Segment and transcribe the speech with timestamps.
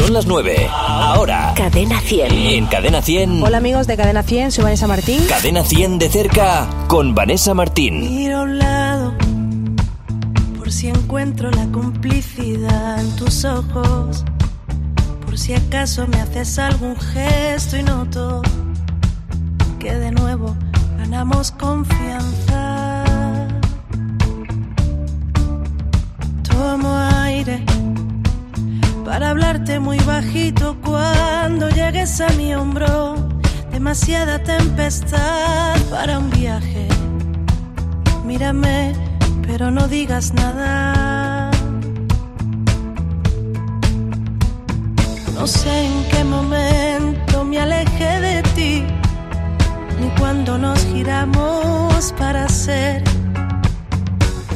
[0.00, 0.66] Son las 9.
[0.70, 1.52] Ahora.
[1.54, 2.32] Cadena 100.
[2.32, 3.42] En Cadena 100.
[3.42, 5.22] Hola amigos de Cadena 100, soy Vanessa Martín.
[5.28, 8.00] Cadena 100 de cerca con Vanessa Martín.
[8.00, 9.12] Miro a un lado
[10.56, 14.24] por si encuentro la complicidad en tus ojos.
[15.26, 18.40] Por si acaso me haces algún gesto y noto
[19.78, 20.56] que de nuevo
[20.96, 23.04] ganamos confianza.
[26.48, 27.62] Tomo aire
[29.10, 33.16] para hablarte muy bajito cuando llegues a mi hombro.
[33.72, 36.86] Demasiada tempestad para un viaje.
[38.24, 38.92] Mírame,
[39.48, 41.50] pero no digas nada.
[45.34, 48.84] No sé en qué momento me alejé de ti,
[50.00, 53.02] ni cuando nos giramos para ser.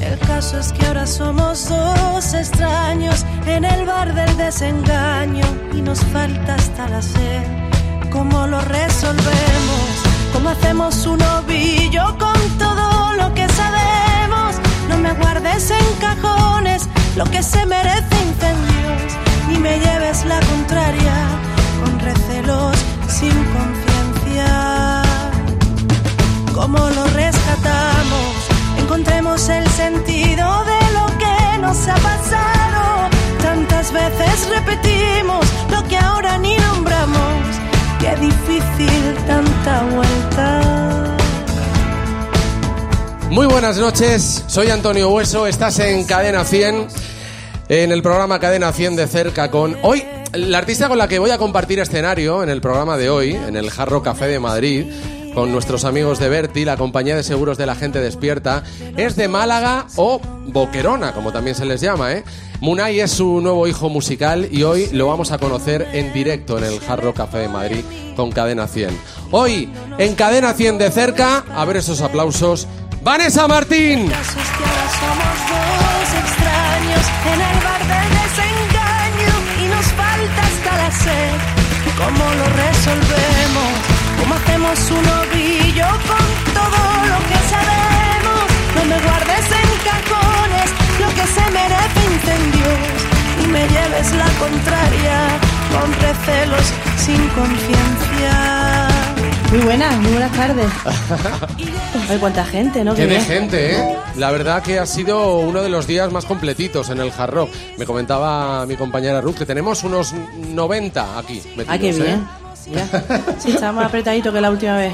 [0.04, 6.00] El caso es que ahora somos dos extraños en el bar del desengaño y nos
[6.12, 7.42] falta hasta la sed.
[8.12, 9.88] ¿Cómo lo resolvemos?
[10.32, 14.56] ¿Cómo hacemos un ovillo con todo lo que sabemos?
[14.88, 19.12] No me guardes en cajones lo que se merece incendios,
[19.48, 21.16] ni me lleves la contraria
[21.82, 22.76] con recelos
[23.08, 25.02] sin conciencia.
[26.54, 28.33] ¿Cómo lo rescatamos?
[28.84, 33.08] Encontremos el sentido de lo que nos ha pasado.
[33.40, 37.46] Tantas veces repetimos lo que ahora ni nombramos.
[37.98, 41.16] Qué difícil tanta vuelta.
[43.30, 46.86] Muy buenas noches, soy Antonio Hueso, estás en Cadena 100,
[47.70, 51.30] en el programa Cadena 100 de cerca con hoy la artista con la que voy
[51.30, 54.86] a compartir escenario en el programa de hoy, en el Jarro Café de Madrid,
[55.34, 58.62] con nuestros amigos de Berti, la compañía de seguros de la gente despierta,
[58.96, 62.24] es de Málaga o Boquerona, como también se les llama, ¿eh?
[62.60, 66.64] Munay es su nuevo hijo musical y hoy lo vamos a conocer en directo en
[66.64, 67.84] el Jarro Café de Madrid
[68.16, 68.96] con Cadena 100.
[69.32, 72.66] Hoy, en Cadena 100 de cerca, a ver esos aplausos,
[73.02, 74.08] Vanessa Martín.
[74.08, 80.42] caso es que ahora somos dos extraños en el bar del desengaño y nos falta
[80.46, 81.36] hasta la sed.
[81.98, 83.94] ¿Cómo lo resolvemos?
[84.20, 85.23] ¿Cómo hacemos un
[85.74, 86.80] ovillo con todo
[87.10, 88.44] lo que sabemos?
[88.76, 90.70] No me guardes en cajones
[91.00, 92.78] lo que se merece incendios
[93.42, 95.28] y me lleves la contraria
[95.72, 98.88] con recelos sin conciencia.
[99.50, 100.66] Muy buenas, muy buenas tardes.
[102.10, 102.94] Ay, cuánta gente, ¿no?
[102.94, 103.24] Qué de bien.
[103.24, 103.96] gente, ¿eh?
[104.16, 107.50] La verdad que ha sido uno de los días más completitos en el Hard Rock.
[107.78, 112.18] Me comentaba mi compañera Ruth que tenemos unos 90 aquí metidos, Ah, qué ¿eh?
[112.64, 114.92] Sí, está más apretadito que la última vez.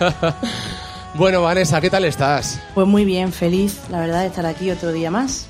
[1.14, 2.60] Bueno, Vanessa, ¿qué tal estás?
[2.72, 5.48] Pues muy bien, feliz, la verdad, de estar aquí otro día más.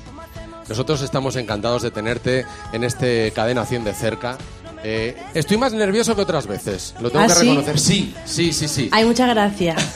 [0.67, 4.37] Nosotros estamos encantados de tenerte en este Cadena 100 de cerca.
[4.83, 7.79] Eh, estoy más nervioso que otras veces, lo tengo ¿Ah, que reconocer.
[7.79, 8.89] Sí, sí, sí, sí.
[8.91, 9.77] Ay, muchas gracias.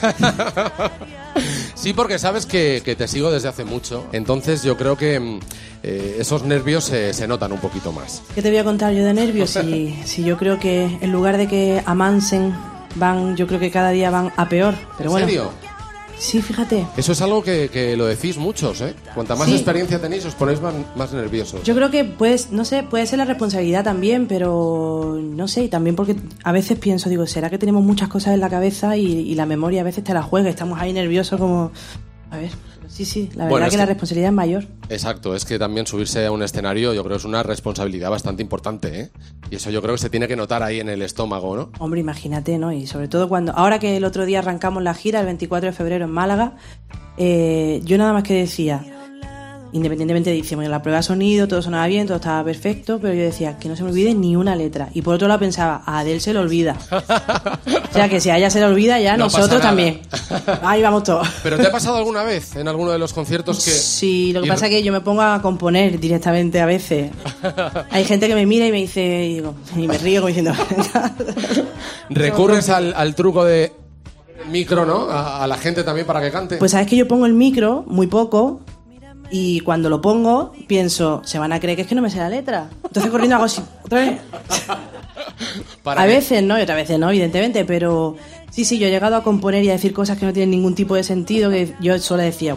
[1.86, 4.08] Sí, porque sabes que, que te sigo desde hace mucho.
[4.10, 5.38] Entonces yo creo que mm,
[5.84, 8.24] eh, esos nervios se, se notan un poquito más.
[8.34, 9.50] ¿Qué te voy a contar yo de nervios?
[9.50, 12.52] Si, si yo creo que en lugar de que amansen,
[12.96, 14.74] van, yo creo que cada día van a peor.
[14.98, 15.52] Pero ¿En bueno, serio?
[16.18, 16.86] Sí, fíjate.
[16.96, 18.94] Eso es algo que, que lo decís muchos, ¿eh?
[19.14, 19.54] Cuanta más Sí.
[19.54, 21.62] experiencia tenéis, os ponéis más, más nerviosos.
[21.62, 25.68] Yo creo que pues, no sé, puede ser la responsabilidad también, pero no sé, y
[25.68, 29.04] también porque a veces pienso, digo, ¿será que tenemos muchas cosas en la cabeza y,
[29.06, 30.48] y la memoria a veces te la juega?
[30.48, 31.70] Estamos ahí nerviosos como...
[32.30, 32.50] A ver,
[32.88, 34.64] sí, sí, la verdad Bueno, que, la responsabilidad es mayor.
[34.88, 39.00] Exacto, es que también subirse a un escenario yo creo es una responsabilidad bastante importante,
[39.00, 39.10] ¿eh?
[39.50, 41.70] Y eso yo creo que se tiene que notar ahí en el estómago, ¿no?
[41.78, 42.72] Hombre, imagínate, ¿no?
[42.72, 43.52] Y sobre todo cuando...
[43.52, 46.56] Ahora que el otro día arrancamos la gira, el 24 de febrero en Málaga,
[47.16, 48.84] eh, yo nada más que decía,
[49.72, 53.22] independientemente de decíamos, la prueba de sonido, todo sonaba bien, todo estaba perfecto, pero yo
[53.22, 54.88] decía, que no se me olvide ni una letra.
[54.94, 56.76] Y por otro lado pensaba, a Adele se le olvida.
[56.90, 60.00] o sea, que si a ella se le olvida, ya No nosotros también.
[60.62, 61.28] Ahí vamos todos.
[61.42, 63.70] ¿Pero te ha pasado alguna vez en alguno de los conciertos que...
[63.70, 67.10] Sí, lo que pasa es que yo me pongo a componer directamente a veces.
[67.90, 70.52] Hay gente que me mira y me dice, y, digo, y me río como diciendo,
[72.10, 73.72] recurres al, al truco de
[74.50, 75.10] micro, ¿no?
[75.10, 76.56] A, a la gente también para que cante.
[76.56, 78.60] Pues sabes que yo pongo el micro muy poco
[79.30, 82.18] y cuando lo pongo pienso, se van a creer que es que no me sé
[82.18, 82.68] la letra.
[82.84, 84.20] Entonces corriendo hago así, otra vez.
[85.82, 88.16] Para A veces no y otras veces no, evidentemente, pero
[88.50, 90.74] sí, sí, yo he llegado a componer y a decir cosas que no tienen ningún
[90.74, 92.56] tipo de sentido que yo solo decía,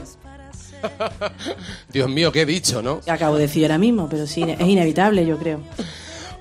[1.91, 3.01] Dios mío, ¿qué he dicho, no?
[3.07, 5.59] acabo de decir ahora mismo, pero sí, es inevitable, yo creo.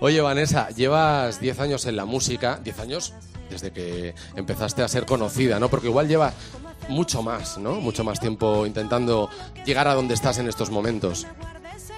[0.01, 3.15] Oye, Vanessa, llevas 10 años en la música, 10 años
[3.51, 5.69] desde que empezaste a ser conocida, ¿no?
[5.69, 6.35] Porque igual llevas
[6.89, 7.81] mucho más, ¿no?
[7.81, 9.29] Mucho más tiempo intentando
[9.65, 11.27] llegar a donde estás en estos momentos.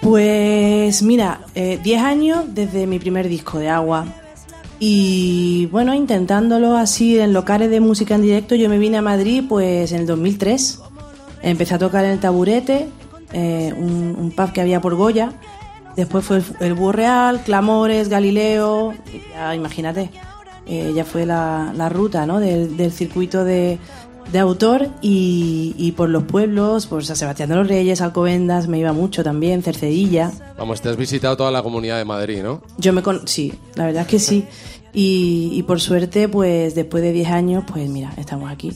[0.01, 4.05] Pues mira, 10 años desde mi primer disco de agua.
[4.79, 9.43] Y bueno, intentándolo así en locales de música en directo, yo me vine a Madrid
[9.47, 10.79] pues en el 2003.
[11.43, 12.87] Empecé a tocar en el taburete,
[13.31, 15.33] eh, un, pub que había por Goya.
[15.95, 18.95] Después fue el, el Búho Real, Clamores, Galileo.
[19.53, 20.09] imagínate,
[20.71, 22.39] eh, ya fue la, la ruta ¿no?
[22.39, 23.77] del, del circuito de,
[24.31, 28.79] de autor y, y por los pueblos, por San Sebastián de los Reyes, Alcobendas, me
[28.79, 30.31] iba mucho también, Cercedilla.
[30.57, 32.61] Vamos, te has visitado toda la comunidad de Madrid, ¿no?
[32.77, 33.27] Yo me con...
[33.27, 34.45] sí, la verdad es que sí.
[34.93, 38.71] Y, y por suerte, pues después de 10 años, pues mira, estamos aquí.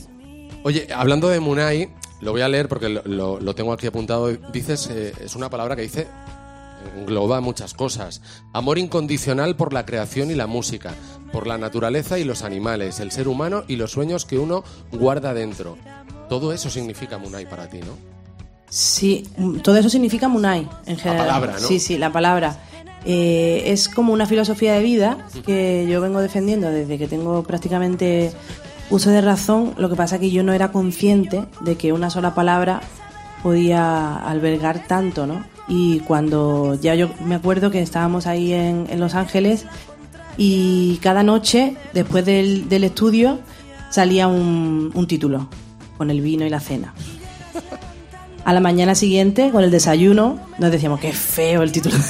[0.64, 1.90] Oye, hablando de Munay,
[2.22, 4.28] lo voy a leer porque lo, lo- lo tengo aquí apuntado.
[4.52, 6.06] Dices, eh, es una palabra que dice,
[6.96, 8.22] engloba muchas cosas.
[8.52, 10.94] Amor incondicional por la creación y la música,
[11.32, 15.34] por la naturaleza y los animales, el ser humano y los sueños que uno guarda
[15.34, 15.76] dentro.
[16.28, 18.16] Todo eso significa Munay para ti, ¿no?
[18.68, 19.28] Sí,
[19.62, 21.26] todo eso significa Munay en general.
[21.26, 21.66] palabra, ¿no?
[21.66, 22.58] Sí, sí, la palabra.
[23.04, 28.32] Eh, es como una filosofía de vida que yo vengo defendiendo desde que tengo prácticamente
[28.90, 29.74] uso de razón.
[29.78, 32.80] Lo que pasa es que yo no era consciente de que una sola palabra
[33.42, 35.44] podía albergar tanto, ¿no?
[35.68, 39.64] Y cuando ya yo me acuerdo que estábamos ahí en, en Los Ángeles
[40.36, 43.40] y cada noche, después del, del estudio,
[43.90, 45.48] salía un, un título
[45.98, 46.94] con el vino y la cena.
[48.44, 51.96] A la mañana siguiente, con el desayuno, nos decíamos, qué feo el título.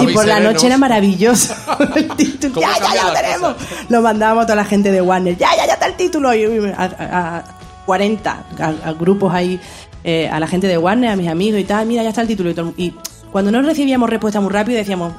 [0.00, 0.54] Y por la serenos.
[0.54, 1.54] noche era maravilloso
[1.96, 2.54] el título.
[2.54, 3.54] ¿Cómo Ya, ya, ya lo tenemos.
[3.88, 5.36] Lo mandábamos a toda la gente de Warner.
[5.36, 6.32] Ya, ya, ya está el título.
[6.34, 7.44] Y a, a- a
[7.86, 9.60] 40 a, a grupos ahí,
[10.04, 11.86] eh, a la gente de Warner, a mis amigos y tal.
[11.86, 12.50] Mira, ya está el título.
[12.50, 12.94] Y, todo- y
[13.32, 15.12] cuando no recibíamos respuesta muy rápido, decíamos,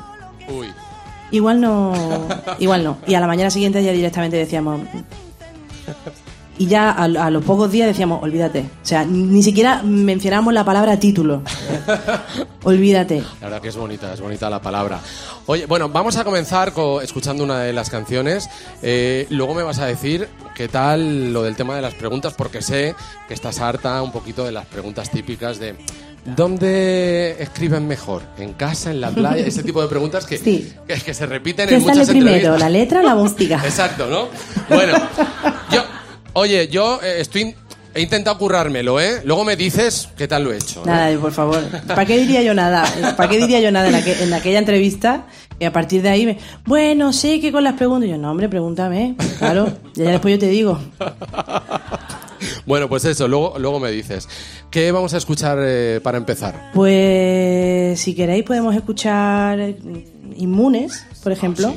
[0.50, 0.68] Uy,
[1.31, 1.94] Igual no,
[2.60, 2.98] igual no.
[3.07, 4.81] Y a la mañana siguiente ya directamente decíamos.
[6.57, 8.59] Y ya a, a los pocos días decíamos, olvídate.
[8.62, 11.42] O sea, ni siquiera mencionamos la palabra título.
[12.63, 13.24] olvídate.
[13.39, 15.00] La verdad que es bonita, es bonita la palabra.
[15.48, 18.50] Oye, bueno, vamos a comenzar co- escuchando una de las canciones.
[18.83, 22.62] Eh, luego me vas a decir qué tal lo del tema de las preguntas, porque
[22.62, 22.95] sé
[23.27, 25.75] que estás harta un poquito de las preguntas típicas de
[26.25, 28.21] ¿dónde escriben mejor?
[28.38, 29.45] ¿En casa, en la playa?
[29.45, 30.71] Ese tipo de preguntas que, Sí.
[30.88, 32.59] que, que se repiten ¿Qué en sale muchas primero, entrevistas.
[32.59, 33.62] la letra o la música?
[33.63, 34.27] Exacto, ¿no?
[34.69, 34.94] Bueno,
[35.71, 35.83] yo,
[36.33, 37.56] oye, yo eh, estoy,
[37.94, 39.22] he intentado currármelo, ¿eh?
[39.25, 40.81] Luego me dices qué tal lo he hecho.
[40.81, 40.88] ¿eh?
[40.88, 41.62] Nada, por favor.
[41.88, 42.86] ¿Para qué diría yo nada?
[43.18, 45.25] ¿Para qué diría yo nada en, aqu- en aquella entrevista?
[45.60, 48.07] Y a partir de ahí, me, bueno, sé que con las preguntas.
[48.07, 49.16] Y yo, no, hombre, pregúntame.
[49.38, 50.80] Claro, ya después yo te digo.
[52.66, 54.27] Bueno, pues eso, luego, luego me dices.
[54.72, 56.72] ¿Qué vamos a escuchar eh, para empezar?
[56.74, 59.60] Pues si queréis podemos escuchar
[60.36, 61.74] Inmunes, por ejemplo.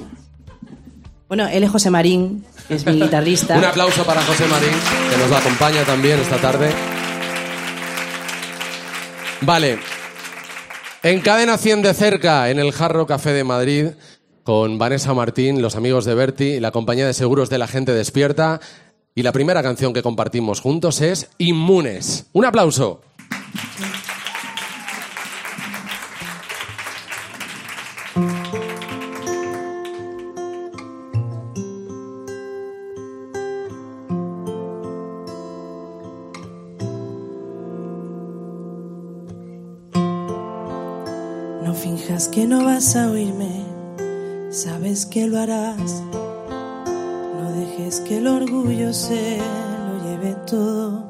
[1.28, 3.02] Bueno, él es José Marín, es mi.
[3.02, 4.74] Un aplauso para José Marín,
[5.10, 6.70] que nos acompaña también esta tarde.
[9.40, 9.78] Vale.
[11.02, 13.88] En Cadena 100 de cerca, en el Jarro Café de Madrid,
[14.42, 18.60] con Vanessa Martín, los amigos de Berti la compañía de seguros de la gente despierta.
[19.14, 22.26] Y la primera canción que compartimos juntos es Inmunes.
[22.32, 23.00] Un aplauso.
[45.46, 45.50] No
[47.54, 49.38] dejes que el orgullo se
[49.86, 51.04] lo lleve todo.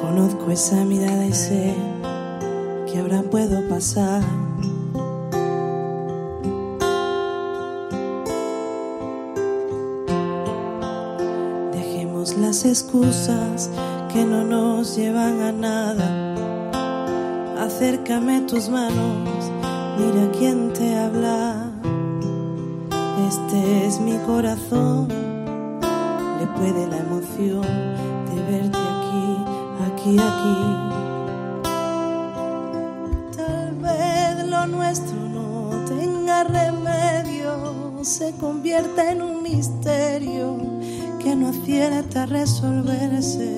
[0.00, 1.74] Conozco esa mirada y sé
[2.90, 4.22] que ahora puedo pasar.
[11.72, 13.68] Dejemos las excusas
[14.10, 16.34] que no nos llevan a nada.
[17.62, 19.50] Acércame tus manos,
[19.98, 21.73] mira quién te habla.
[23.34, 25.08] Este es mi corazón,
[26.38, 27.62] le puede la emoción
[28.28, 29.26] de verte aquí,
[29.88, 30.58] aquí, aquí.
[33.36, 40.56] Tal vez lo nuestro no tenga remedio, se convierta en un misterio
[41.18, 43.50] que no acierta a resolverse.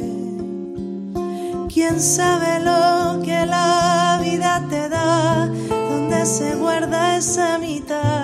[1.68, 5.50] ¿Quién sabe lo que la vida te da?
[5.68, 8.15] ¿Dónde se guarda esa mitad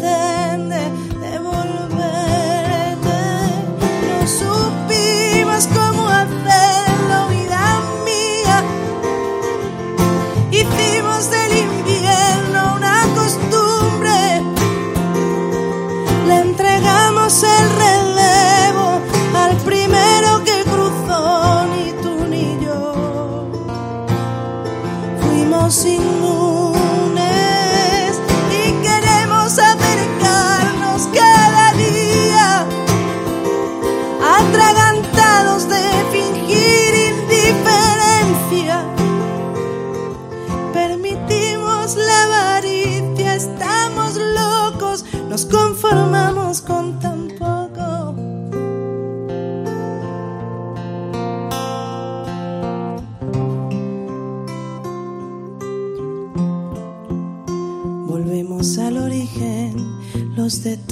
[0.00, 0.99] que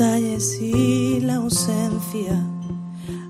[0.00, 2.46] y la ausencia,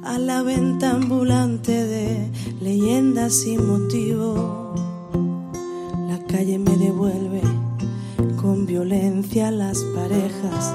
[0.05, 4.75] a la venta ambulante de leyendas sin motivo.
[6.09, 7.41] La calle me devuelve
[8.39, 10.75] con violencia las parejas,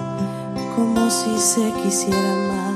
[0.75, 2.72] como si se quisieran más.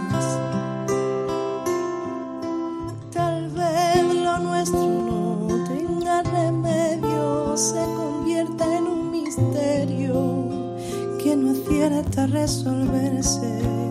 [12.47, 13.86] Resolverse.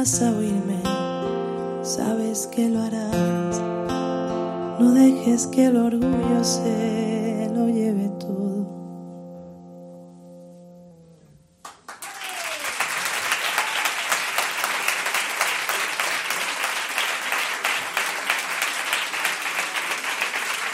[0.00, 0.80] A oírme,
[1.82, 3.60] sabes que lo harás.
[4.80, 8.66] No dejes que el orgullo se lo lleve todo.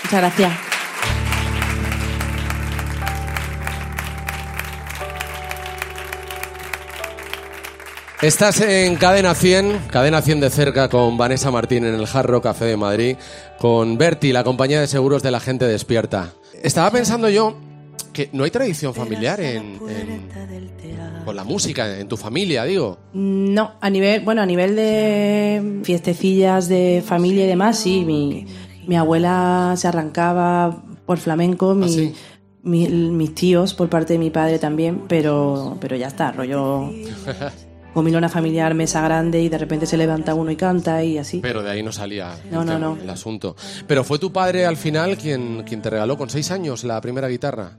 [0.05, 0.66] Muchas gracias.
[8.23, 12.65] Estás en Cadena 100, Cadena 100 de cerca con Vanessa Martín en el Jarro Café
[12.65, 13.17] de Madrid,
[13.59, 16.33] con Berti, la compañía de seguros de la gente despierta.
[16.63, 17.57] Estaba pensando yo
[18.15, 20.27] que no hay tradición familiar en, en-
[21.27, 22.99] con la música, en tu familia, digo.
[23.13, 28.03] No, a nivel, bueno, a nivel de fiestecillas de familia y demás, sí.
[28.07, 28.47] Mi,
[28.87, 32.15] mi abuela se arrancaba por flamenco, mi- sí?
[32.63, 36.91] mi- mis tíos por parte de mi padre también, pero, pero ya está, rollo
[37.97, 41.39] comilona familiar, mesa grande y de repente se levanta uno y canta y así.
[41.41, 42.99] Pero de ahí no salía No, el, no, no.
[43.03, 43.57] el asunto.
[43.87, 47.27] Pero fue tu padre al final quien, quien te regaló con seis años la primera
[47.29, 47.73] guitarra.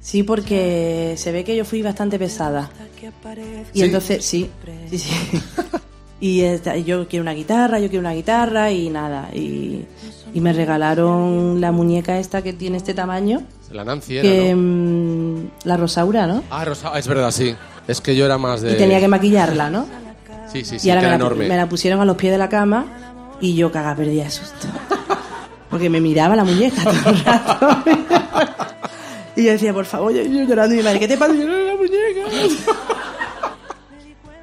[0.00, 2.70] Sí, porque se ve que yo fui bastante pesada.
[3.72, 3.84] Y Sí.
[3.86, 4.50] entonces, sí,
[4.90, 5.40] sí, sí.
[6.20, 9.30] Y esta- yo quiero una guitarra, yo quiero una guitarra y nada.
[9.34, 9.84] Y,
[10.34, 13.42] y me regalaron la muñeca esta que tiene este tamaño,
[13.72, 14.60] La Nancy era, que ¿no?
[14.62, 16.42] mm, la Rosaura, ¿no?
[16.50, 17.54] Ah, Rosa, es verdad, sí.
[17.88, 18.72] Es que yo era más de...
[18.72, 19.86] Y tenía que maquillarla, ¿no?
[20.52, 21.48] Sí, sí, sí, y ahora que me era la, enorme.
[21.48, 22.86] me la pusieron a los pies de la cama
[23.40, 24.66] y yo caga perdida de susto.
[25.68, 27.82] Porque me miraba la muñeca todo el rato.
[29.36, 31.34] y yo decía, por favor, yo, yo llorando y mi madre, ¿qué te pasa?
[31.34, 32.64] Yo, "No, la muñeca.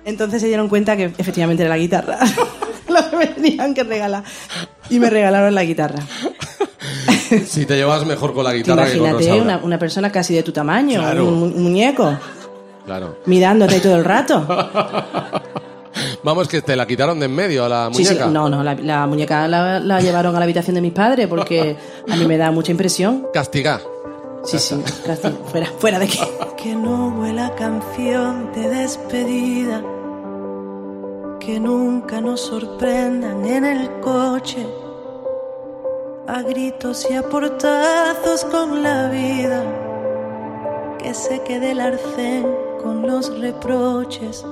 [0.04, 2.18] Entonces se dieron cuenta que efectivamente era la guitarra.
[2.90, 4.24] Lo que me tenían que regalar.
[4.90, 6.00] Y me regalaron la guitarra.
[7.48, 10.44] Si te llevas mejor con la guitarra que con imagínate una, una persona casi de
[10.44, 11.26] tu tamaño, Claro.
[11.28, 12.18] un, un muñeco,
[12.92, 13.16] Claro.
[13.26, 14.46] mirándote todo el rato.
[16.24, 18.30] Vamos, que te la quitaron de en medio a la Sí, sí, muñeca.
[18.30, 21.76] no, no, la, la muñeca la, la llevaron a la habitación de mis padres porque
[22.10, 23.28] a mí me da mucha impresión.
[23.34, 23.82] Castiga.
[24.44, 26.20] Sí, sí, casi, fuera, fuera de aquí.
[26.58, 29.82] Que no huela canción de despedida.
[31.40, 34.66] Que nunca nos sorprendan en el coche.
[36.28, 39.64] A gritos y a portazos con la vida.
[41.00, 42.48] Que se quede el arcén
[42.82, 44.46] con los reproches.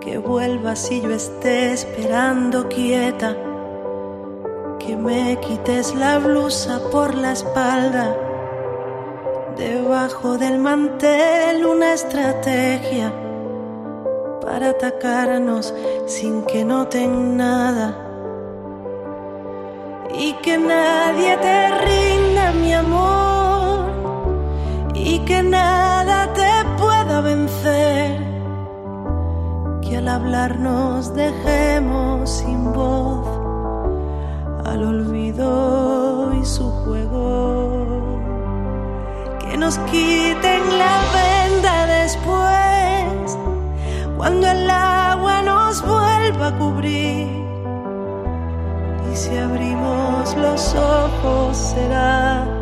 [0.00, 3.36] Que vuelva si yo esté esperando quieta.
[4.78, 8.16] Que me quites la blusa por la espalda.
[9.56, 13.12] Debajo del mantel una estrategia
[14.40, 15.72] para atacarnos
[16.06, 17.96] sin que noten nada.
[20.14, 23.92] Y que nadie te rinda mi amor.
[24.94, 25.91] Y que nada
[30.08, 33.26] hablar nos dejemos sin voz
[34.64, 38.20] al olvido y su juego.
[39.40, 43.38] Que nos quiten la venda después,
[44.16, 47.28] cuando el agua nos vuelva a cubrir.
[49.12, 52.61] Y si abrimos los ojos será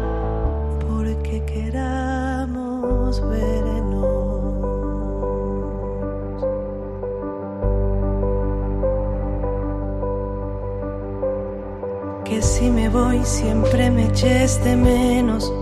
[13.20, 15.52] voy siempre me eches de menos,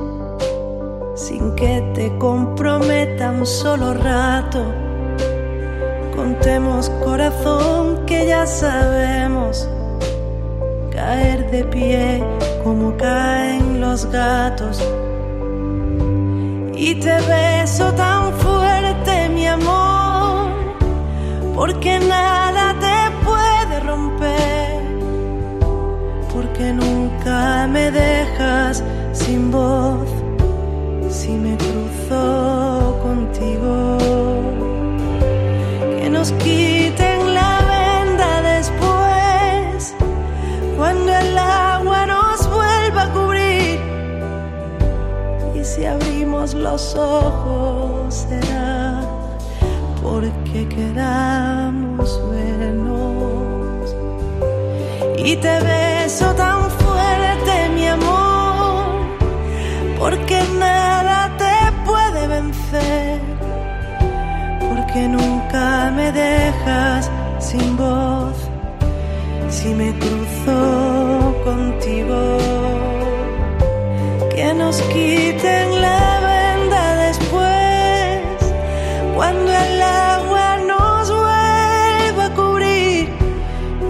[1.15, 4.65] sin que te comprometa un solo rato.
[6.15, 9.69] Contemos corazón que ya sabemos
[10.91, 12.25] caer de pie
[12.65, 14.81] como caen los gatos.
[16.77, 20.50] Y te beso tan fuerte, mi amor,
[21.55, 22.58] porque nada
[26.59, 30.09] porque nunca me dejas sin voz
[31.09, 33.99] si me cruzo contigo.
[36.00, 39.95] Que nos quiten la venda después,
[40.77, 43.81] cuando el agua nos vuelva a cubrir.
[45.55, 49.00] Y si abrimos los ojos será
[50.03, 53.95] porque queramos vernos.
[55.19, 55.88] Y te beso
[64.99, 68.37] porque nunca me dejas sin voz
[69.49, 72.38] si me cruzo contigo.
[74.35, 78.38] Que nos quiten la venda después,
[79.14, 83.08] cuando el agua nos vuelva a cubrir.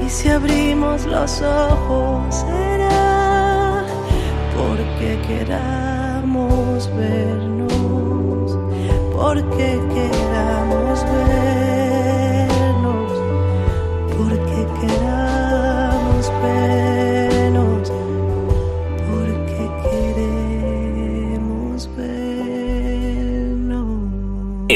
[0.05, 3.85] Y si abrimos los ojos será
[4.57, 8.59] porque queramos vernos,
[9.15, 10.88] porque queramos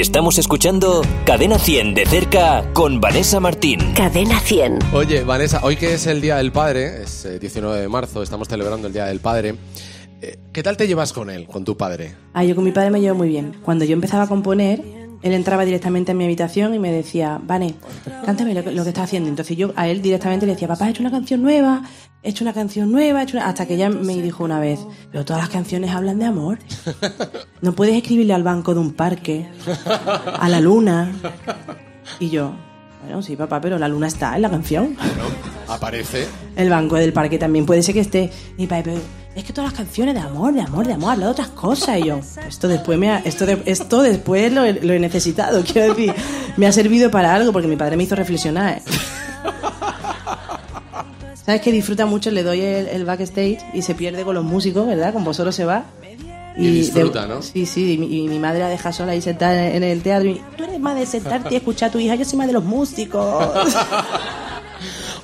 [0.03, 3.79] Estamos escuchando Cadena 100 de cerca con Vanessa Martín.
[3.95, 4.81] Cadena 100.
[4.93, 8.49] Oye, Vanessa, hoy que es el Día del Padre, es eh, 19 de marzo, estamos
[8.49, 9.55] celebrando el Día del Padre.
[10.21, 12.17] eh, ¿Qué tal te llevas con él, con tu padre?
[12.35, 13.55] Ah, yo con mi padre me llevo muy bien.
[13.63, 14.83] Cuando yo empezaba a componer,
[15.23, 17.75] él entraba directamente en mi habitación y me decía, Vane,
[18.25, 19.29] cántame lo que, lo que estás haciendo.
[19.29, 21.83] Entonces yo a él directamente le decía, papá, he hecho una canción nueva,
[22.23, 23.47] he hecho una canción nueva, he hecho una-".
[23.47, 24.81] hasta que ella me dijo una vez,
[25.11, 26.59] pero todas las canciones hablan de amor.
[27.61, 29.49] No puedes escribirle al banco de un parque,
[30.39, 31.13] a la luna.
[32.19, 32.53] Y yo,
[33.05, 34.97] bueno, sí, papá, pero la luna está en la canción.
[35.69, 36.27] Aparece.
[36.57, 38.31] El banco del parque también puede ser que esté.
[38.59, 39.01] Y padre, pero
[39.35, 41.99] es que todas las canciones de amor, de amor, de amor, habla de otras cosas.
[41.99, 45.63] Y yo, esto después me ha- esto, de- esto después lo, he- lo he necesitado.
[45.71, 46.15] Quiero decir,
[46.57, 48.79] me ha servido para algo porque mi padre me hizo reflexionar.
[48.79, 48.83] ¿eh?
[51.45, 52.31] ¿Sabes que disfruta mucho?
[52.31, 55.13] Le doy el, el backstage y se pierde con los músicos, ¿verdad?
[55.13, 55.85] Con vosotros se va.
[56.57, 57.43] Y disfruta, de- ¿no?
[57.43, 60.29] Sí, sí, y mi, y mi madre la deja sola ahí sentada en el teatro.
[60.29, 62.53] Y, Tú eres más de sentarte y escuchar a tu hija, yo soy más de
[62.53, 63.51] los músicos.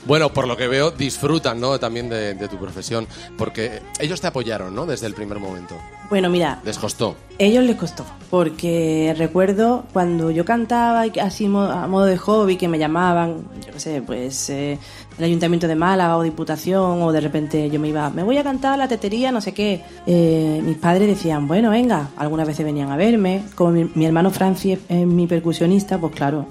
[0.08, 1.78] Bueno, por lo que veo, disfrutan, ¿no?
[1.78, 4.86] También de, de tu profesión, porque ellos te apoyaron, ¿no?
[4.86, 5.74] Desde el primer momento.
[6.08, 7.14] bueno, mira, Les costó.
[7.38, 12.78] ellos les costó, porque recuerdo cuando yo cantaba así a modo de hobby que me
[12.78, 14.78] llamaban, yo qué sé, pues eh,
[15.18, 18.42] el Ayuntamiento de Málaga o Diputación o de repente yo me iba, me voy a
[18.44, 19.82] cantar a la tetería, no sé qué.
[20.06, 24.30] Eh, mis padres decían, bueno, venga, algunas veces venían a verme, como mi, mi hermano
[24.30, 26.46] Francis es mi percusionista, pues claro,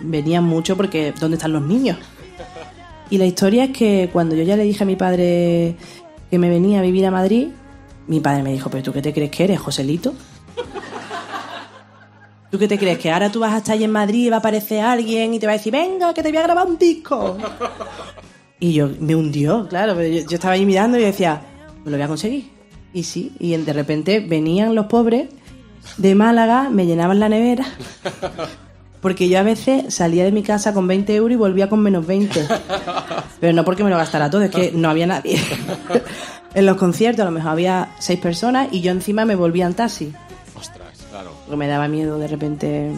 [0.00, 1.98] venían mucho porque ¿dónde están los niños?
[3.10, 5.76] Y la historia es que cuando yo ya le dije a mi padre
[6.30, 7.48] que me venía a vivir a Madrid,
[8.06, 10.14] mi padre me dijo, pero tú qué te crees que eres, Joselito?
[12.50, 12.98] ¿Tú qué te crees?
[12.98, 15.38] ¿Que ahora tú vas a estar allí en Madrid y va a aparecer alguien y
[15.38, 17.36] te va a decir, venga, que te voy a grabar un disco?
[18.60, 21.40] Y yo me hundió, claro, yo, yo estaba ahí mirando y decía,
[21.84, 22.50] pues lo voy a conseguir.
[22.92, 25.28] Y sí, y de repente venían los pobres
[25.96, 27.66] de Málaga, me llenaban la nevera.
[29.00, 32.06] Porque yo a veces salía de mi casa con 20 euros y volvía con menos
[32.06, 32.46] 20.
[33.40, 35.40] Pero no porque me lo gastara todo, es que no había nadie.
[36.54, 39.74] En los conciertos a lo mejor había seis personas y yo encima me volvía en
[39.74, 40.12] taxi.
[40.56, 41.30] Ostras, claro.
[41.44, 42.90] Porque me daba miedo de repente.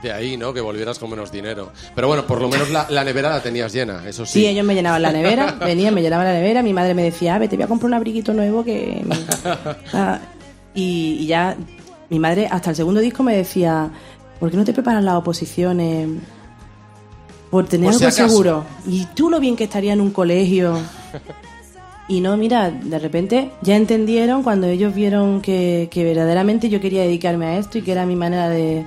[0.00, 0.54] De ahí, ¿no?
[0.54, 1.72] Que volvieras con menos dinero.
[1.96, 4.40] Pero bueno, por lo menos la, la nevera la tenías llena, eso sí.
[4.40, 7.34] Sí, ellos me llenaban la nevera, venían, me llenaban la nevera, mi madre me decía,
[7.34, 9.04] "Ah, te voy a comprar un abriguito nuevo que...
[9.92, 10.20] Ah,
[10.72, 11.56] y, y ya,
[12.10, 13.90] mi madre hasta el segundo disco me decía,
[14.40, 16.08] ¿por qué no te preparan las oposiciones
[17.50, 18.28] por tener Por si algo acaso.
[18.28, 18.64] seguro.
[18.86, 20.78] Y tú lo bien que estaría en un colegio.
[22.10, 27.02] Y no, mira, de repente ya entendieron cuando ellos vieron que, que verdaderamente yo quería
[27.02, 28.86] dedicarme a esto y que era mi manera de,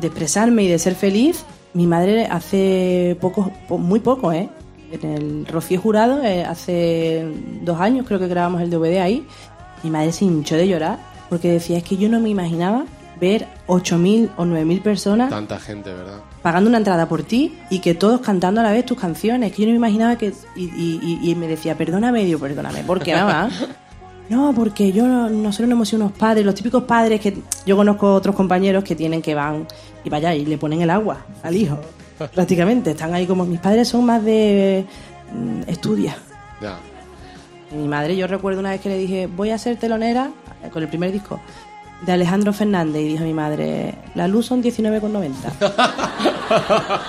[0.00, 1.44] de expresarme y de ser feliz.
[1.74, 4.48] Mi madre hace poco, po- muy poco, ¿eh?
[4.90, 7.30] En el Rocío Jurado, eh, hace
[7.64, 9.26] dos años creo que grabamos el DVD ahí,
[9.82, 12.86] mi madre se hinchó de llorar porque decía, es que yo no me imaginaba
[13.20, 16.20] ver 8.000 o 9.000 personas Tanta gente, ¿verdad?
[16.42, 19.52] pagando una entrada por ti y que todos cantando a la vez tus canciones.
[19.52, 20.32] Que yo no me imaginaba que.
[20.56, 23.50] Y, y- y- y me decía, perdóname, digo, perdóname, ¿por qué, mamá?
[24.30, 27.76] No, porque yo no- nosotros no hemos sido unos padres, los típicos padres que yo
[27.78, 29.66] conozco otros compañeros que tienen que van
[30.04, 31.78] y vaya y le ponen el agua al hijo,
[32.34, 32.90] prácticamente.
[32.90, 34.84] Están ahí como mis padres son más de
[35.32, 36.14] mm, estudia.
[36.60, 36.76] Ya.
[37.74, 40.30] Mi madre, yo recuerdo una vez que le dije, voy a ser telonera
[40.62, 41.40] eh, con el primer disco
[42.04, 45.32] de Alejandro Fernández y dijo mi madre, la luz son 19,90.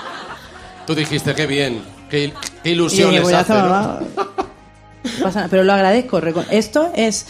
[0.87, 3.69] Tú dijiste, qué bien, qué, qué Y ilusión dije, les "Pues ya hace, está, ¿no?
[3.69, 3.99] mamá".
[5.19, 6.19] No pasa pero lo agradezco.
[6.51, 7.27] Esto es.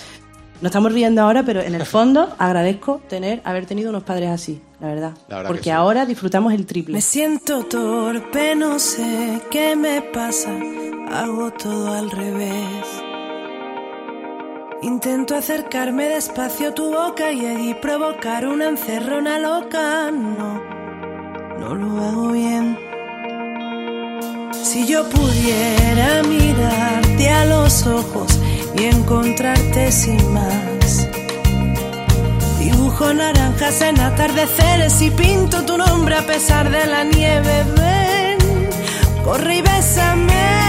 [0.62, 4.62] Nos estamos riendo ahora, pero en el fondo agradezco tener, haber tenido unos padres así,
[4.82, 5.12] la verdad.
[5.30, 5.70] La verdad que Porque sí.
[5.70, 6.96] ahora disfrutamos el triple.
[6.96, 10.50] Me siento torpe, no sé qué me pasa,
[11.14, 12.86] hago todo al revés.
[14.82, 20.10] Intento acercarme despacio a tu boca y allí provocar una encerrona loca.
[20.10, 20.62] No,
[21.60, 22.80] no lo hago bien.
[24.54, 28.40] Si yo pudiera mirarte a los ojos
[28.78, 31.10] y encontrarte sin más.
[32.60, 37.66] Dibujo naranjas en atardeceres y pinto tu nombre a pesar de la nieve.
[37.76, 38.70] Ven,
[39.26, 40.69] corre y bésame.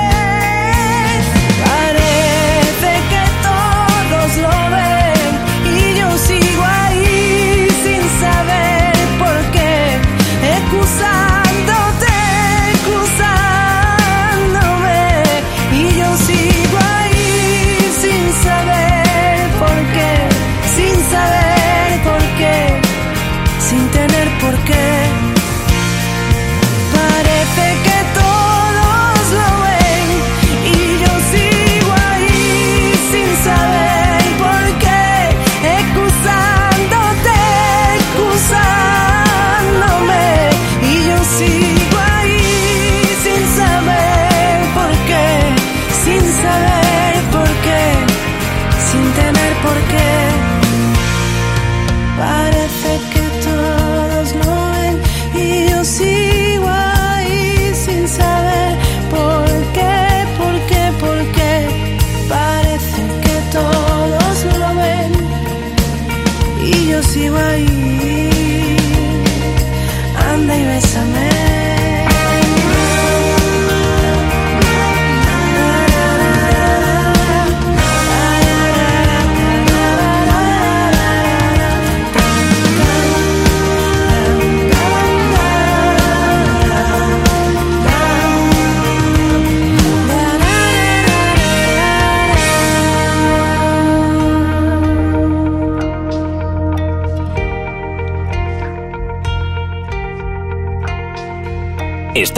[48.91, 50.10] Sin tener por qué.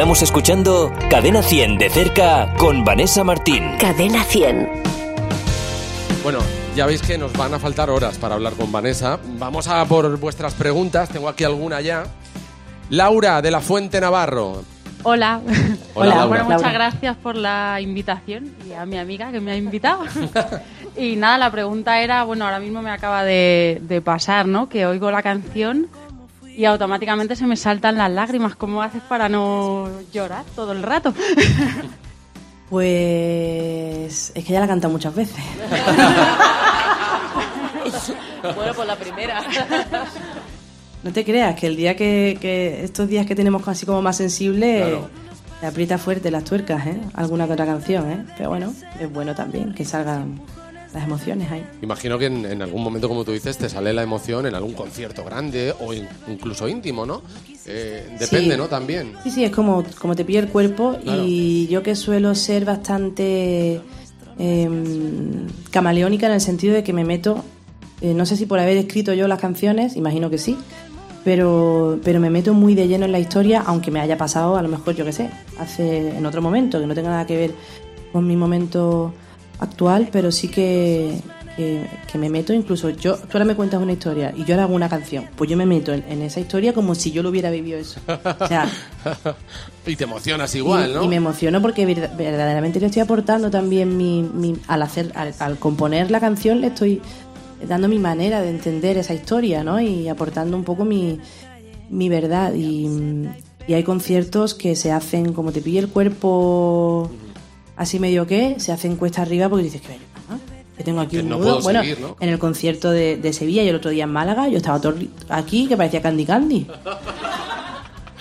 [0.04, 3.78] Estamos escuchando Cadena 100 de cerca con Vanessa Martín.
[3.80, 4.68] Cadena 100.
[6.22, 6.40] Bueno,
[6.76, 9.18] ya veis que nos van a faltar horas para hablar con Vanessa.
[9.40, 11.08] Vamos a por vuestras preguntas.
[11.08, 12.04] Tengo aquí alguna ya.
[12.90, 14.66] Laura de la Fuente Navarro.
[15.04, 15.40] Hola.
[15.94, 16.26] Hola, Laura.
[16.26, 16.74] Bueno, muchas Laura.
[16.74, 20.04] gracias por la invitación y a mi amiga que me ha invitado.
[20.98, 24.68] y nada, la pregunta era, bueno, ahora mismo me acaba de, de pasar, ¿no?
[24.68, 25.88] Que oigo la canción
[26.56, 28.56] y automáticamente se me saltan las lágrimas.
[28.56, 31.14] ¿Cómo haces para no llorar todo el rato?
[32.70, 34.32] Pues.
[34.34, 35.36] Es que ya la he cantado muchas veces.
[38.56, 39.42] Bueno, por la primera.
[41.04, 44.18] No te creas que el día que, que estos días que tenemos así como más
[44.18, 45.10] sensibles, Claro.
[45.62, 47.00] te aprieta fuerte las tuercas, ¿eh?
[47.14, 48.26] Alguna que otra canción, ¿eh?
[48.38, 50.42] Pero bueno, es bueno también que salgan
[50.94, 51.66] las emociones ahí.
[51.82, 54.74] Imagino que en, en algún momento, como tú dices, te sale la emoción en algún
[54.74, 57.22] concierto grande o in- incluso íntimo, ¿no?
[57.66, 58.58] Eh, depende, Sí.
[58.58, 58.68] ¿no?
[58.68, 59.14] También.
[59.24, 61.24] Sí, sí, es como, como te pilla el cuerpo Claro.
[61.26, 63.82] y yo que suelo ser bastante
[64.38, 67.44] em, camaleónica en el sentido de que me meto,
[68.02, 70.58] eh, no sé si por haber escrito yo las canciones, imagino que sí,
[71.24, 74.62] pero, pero me meto muy de lleno en la historia, aunque me haya pasado a
[74.62, 75.30] lo mejor, yo que sé,
[75.60, 77.52] hace en otro momento, que no tenga nada que ver
[78.12, 79.14] con mi momento
[79.64, 81.20] actual, pero sí que,
[81.56, 84.64] que, que me meto incluso yo, tú ahora me cuentas una historia y yo ahora
[84.64, 87.30] hago una canción, pues yo me meto en, en esa historia como si yo lo
[87.30, 88.00] hubiera vivido eso.
[88.08, 88.70] O sea,
[89.88, 91.04] y te emocionas igual, y, ¿no?
[91.04, 95.34] y me emociono porque ver- verdaderamente le estoy aportando también mi, mi- al hacer al,
[95.40, 97.02] al componer la canción le estoy
[97.68, 99.80] dando mi manera de entender esa historia, ¿no?
[99.80, 101.20] Y aportando un poco mi,
[101.90, 102.90] mi verdad y,
[103.68, 107.10] y hay conciertos que se hacen como te pille el cuerpo
[107.76, 109.94] así medio que se hacen cuesta arriba porque dices que
[110.30, 110.38] "Ah,
[110.78, 111.62] que tengo aquí Que un no nudo".
[111.62, 112.16] bueno seguir, ¿no?
[112.20, 114.96] en el concierto de, de Sevilla y el otro día en Málaga yo estaba todo
[115.30, 116.68] aquí que parecía Candy Candy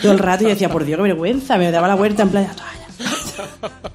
[0.01, 2.49] todo el rato y decía por Dios qué vergüenza me daba la vuelta en plan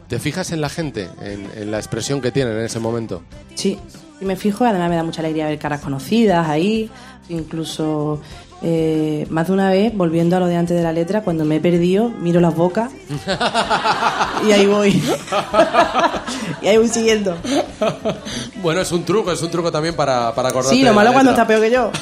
[0.08, 3.24] ¿Te fijas en la gente, en, en la expresión que tienen en ese momento?
[3.56, 3.78] Sí,
[4.22, 6.90] y me fijo, además me da mucha alegría ver caras conocidas ahí,
[7.30, 8.22] incluso
[8.64, 11.58] eh, más de una vez, volviendo a lo de antes de la letra, cuando me
[11.58, 12.92] he perdido, miro las bocas
[14.48, 15.02] y ahí voy.
[16.62, 17.38] y ahí voy siguiendo.
[18.62, 21.32] Bueno, es un truco, es un truco también para, para acordarte Sí, lo malo cuando
[21.32, 21.92] está peor que yo.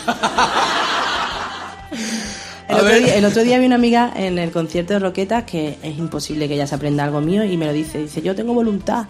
[2.67, 5.77] El otro, día, el otro día vi una amiga en el concierto de Roquetas que
[5.83, 7.99] es imposible que ella se aprenda algo mío y me lo dice.
[7.99, 9.05] Dice, yo tengo voluntad.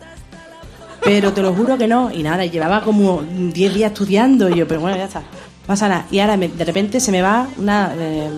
[1.01, 2.11] Pero te lo juro que no.
[2.11, 4.49] Y nada, y llevaba como 10 días estudiando.
[4.49, 5.23] Y yo, pero bueno, ya está.
[5.67, 6.05] Pasa nada.
[6.11, 7.93] Y ahora me- de repente se me va una.
[7.97, 8.29] eh,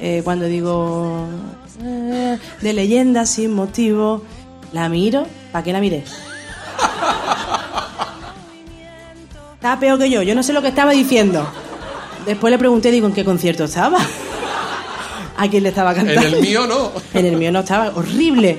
[0.00, 1.26] eh, cuando digo.
[1.82, 4.22] eh, de leyenda sin motivo.
[4.72, 5.26] La miro.
[5.52, 6.04] ¿Para qué la miré?
[9.54, 10.22] Estaba peor que yo.
[10.22, 11.46] Yo no sé lo que estaba diciendo.
[12.26, 13.98] Después le pregunté, digo, ¿en qué concierto estaba?
[15.36, 16.36] ¿A quién le estaba En cantando?
[16.36, 16.92] el mío no.
[17.14, 17.88] En el mío no estaba.
[17.94, 18.58] Horrible.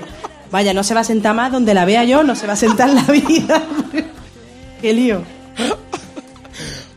[0.51, 2.57] Vaya, no se va a sentar más donde la vea yo, no se va a
[2.57, 3.61] sentar en la vida.
[4.81, 5.21] Qué lío.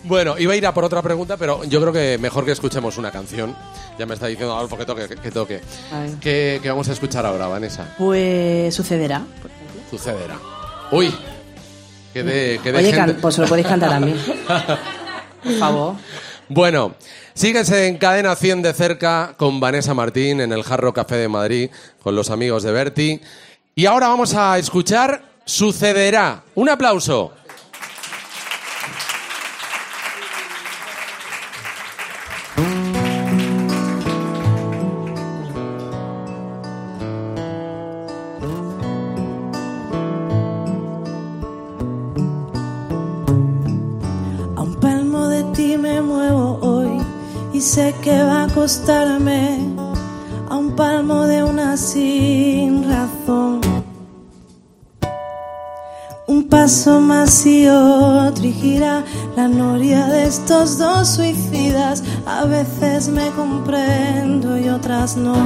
[0.04, 2.98] Bueno, iba a ir a por otra pregunta, pero yo creo que mejor que escuchemos
[2.98, 3.56] una canción.
[3.98, 5.60] Ya me está diciendo Adolfo que toque, que toque.
[6.20, 7.94] ¿Qué, qué vamos a escuchar ahora, Vanessa?
[7.96, 9.22] Pues sucederá.
[9.90, 10.38] Sucederá.
[10.90, 11.14] Uy,
[12.12, 14.14] que de, que de Oye, gente- pues lo podéis cantar a mí.
[15.42, 15.94] Por favor.
[16.48, 16.94] Bueno,
[17.32, 21.70] síguense en Cadena 100 de cerca con Vanessa Martín en el Jarro Café de Madrid,
[22.02, 23.20] con los amigos de Berti.
[23.74, 26.42] Y ahora vamos a escuchar Sucederá.
[26.54, 27.32] Un aplauso.
[48.64, 49.58] Que va a costarme
[50.48, 53.60] a un palmo de una sin razón.
[56.26, 59.04] Un paso más y otro y gira
[59.36, 62.02] la noria de estos dos suicidas.
[62.26, 65.36] A veces me comprendo y otras no.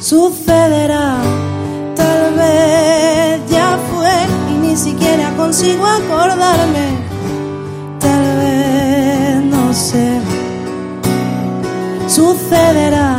[0.00, 1.18] Sucederá,
[1.94, 4.16] tal vez ya fue
[4.50, 6.86] y ni siquiera consigo acordarme.
[8.00, 10.13] Tal vez no sé.
[12.14, 13.16] Sucederá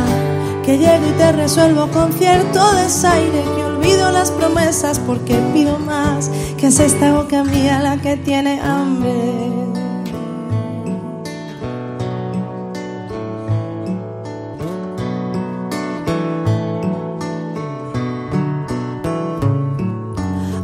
[0.64, 6.30] que llego y te resuelvo con cierto desaire que olvido las promesas porque pido más
[6.56, 9.12] que es esta boca mía la que tiene hambre.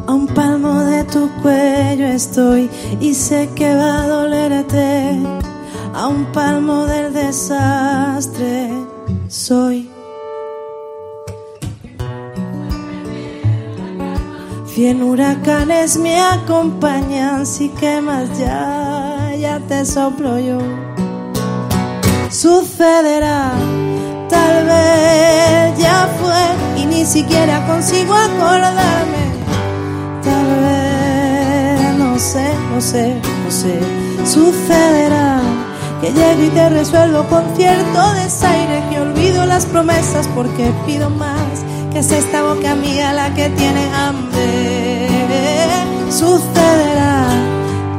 [0.07, 5.52] A un palmo de tu cuello estoy y sé que va a dolerte.
[5.95, 8.71] A un palmo del desastre
[9.29, 9.91] soy.
[14.67, 20.59] Cien huracanes me acompañan, si quemas ya, ya te soplo yo.
[22.31, 23.53] Sucederá,
[24.31, 29.25] tal vez ya fue y ni siquiera consigo acordarme.
[30.25, 33.79] Tal vez, no sé, no sé, no sé,
[34.25, 35.62] sucederá
[36.03, 41.65] que llego y te resuelvo con cierto desaire que olvido las promesas porque pido más
[41.93, 45.09] que es esta boca mía la que tiene hambre.
[46.11, 47.27] Sucederá,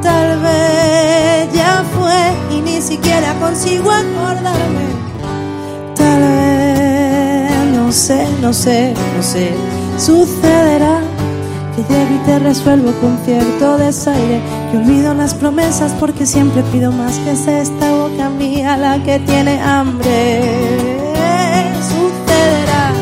[0.02, 4.86] tal vez ya fue y ni siquiera consigo acordarme.
[5.96, 9.54] Tal vez, no sé, no sé, no sé.
[9.96, 10.93] Sucederá
[11.90, 14.40] y te resuelvo con cierto desaire.
[14.70, 19.18] Que olvido las promesas porque siempre pido más que es esta boca mía la que
[19.20, 20.40] tiene hambre.
[21.88, 22.92] Sucederá,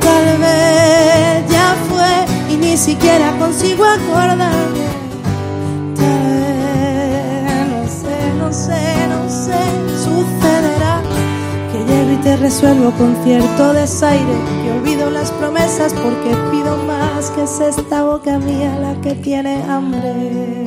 [0.00, 4.75] tal vez ya fue y ni siquiera consigo acordarme.
[12.26, 18.02] Te resuelvo con cierto desaire, que olvido las promesas porque pido más que es esta
[18.02, 20.65] boca mía la que tiene hambre.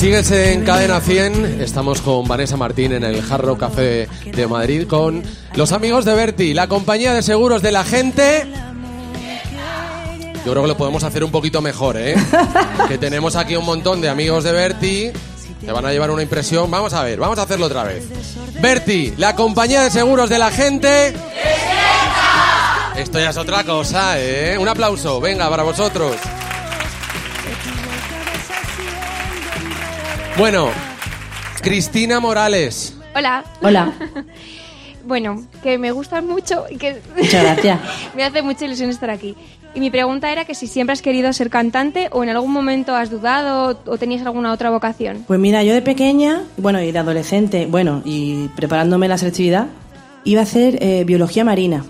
[0.00, 1.60] Síguese en Cadena 100.
[1.60, 5.22] Estamos con Vanessa Martín en el Jarro Café de Madrid con
[5.54, 8.50] los amigos de Berti, la compañía de seguros de la gente.
[10.46, 12.14] Yo creo que lo podemos hacer un poquito mejor, ¿eh?
[12.88, 15.10] que tenemos aquí un montón de amigos de Berti.
[15.66, 16.70] Te van a llevar una impresión.
[16.70, 18.02] Vamos a ver, vamos a hacerlo otra vez.
[18.58, 21.14] Berti, la compañía de seguros de la gente.
[22.96, 24.56] Esto ya es otra cosa, ¿eh?
[24.56, 26.16] Un aplauso, venga, para vosotros.
[30.38, 30.68] Bueno,
[31.62, 32.96] Cristina Morales.
[33.14, 33.44] Hola.
[33.62, 33.92] Hola,
[35.06, 37.80] Bueno, que me gustan mucho y que muchas gracias.
[38.16, 39.34] me hace mucha ilusión estar aquí.
[39.74, 42.94] Y mi pregunta era que si siempre has querido ser cantante o en algún momento
[42.94, 45.24] has dudado o tenías alguna otra vocación.
[45.26, 49.66] Pues mira, yo de pequeña, bueno, y de adolescente, bueno, y preparándome la selectividad,
[50.24, 51.84] iba a hacer eh, biología marina,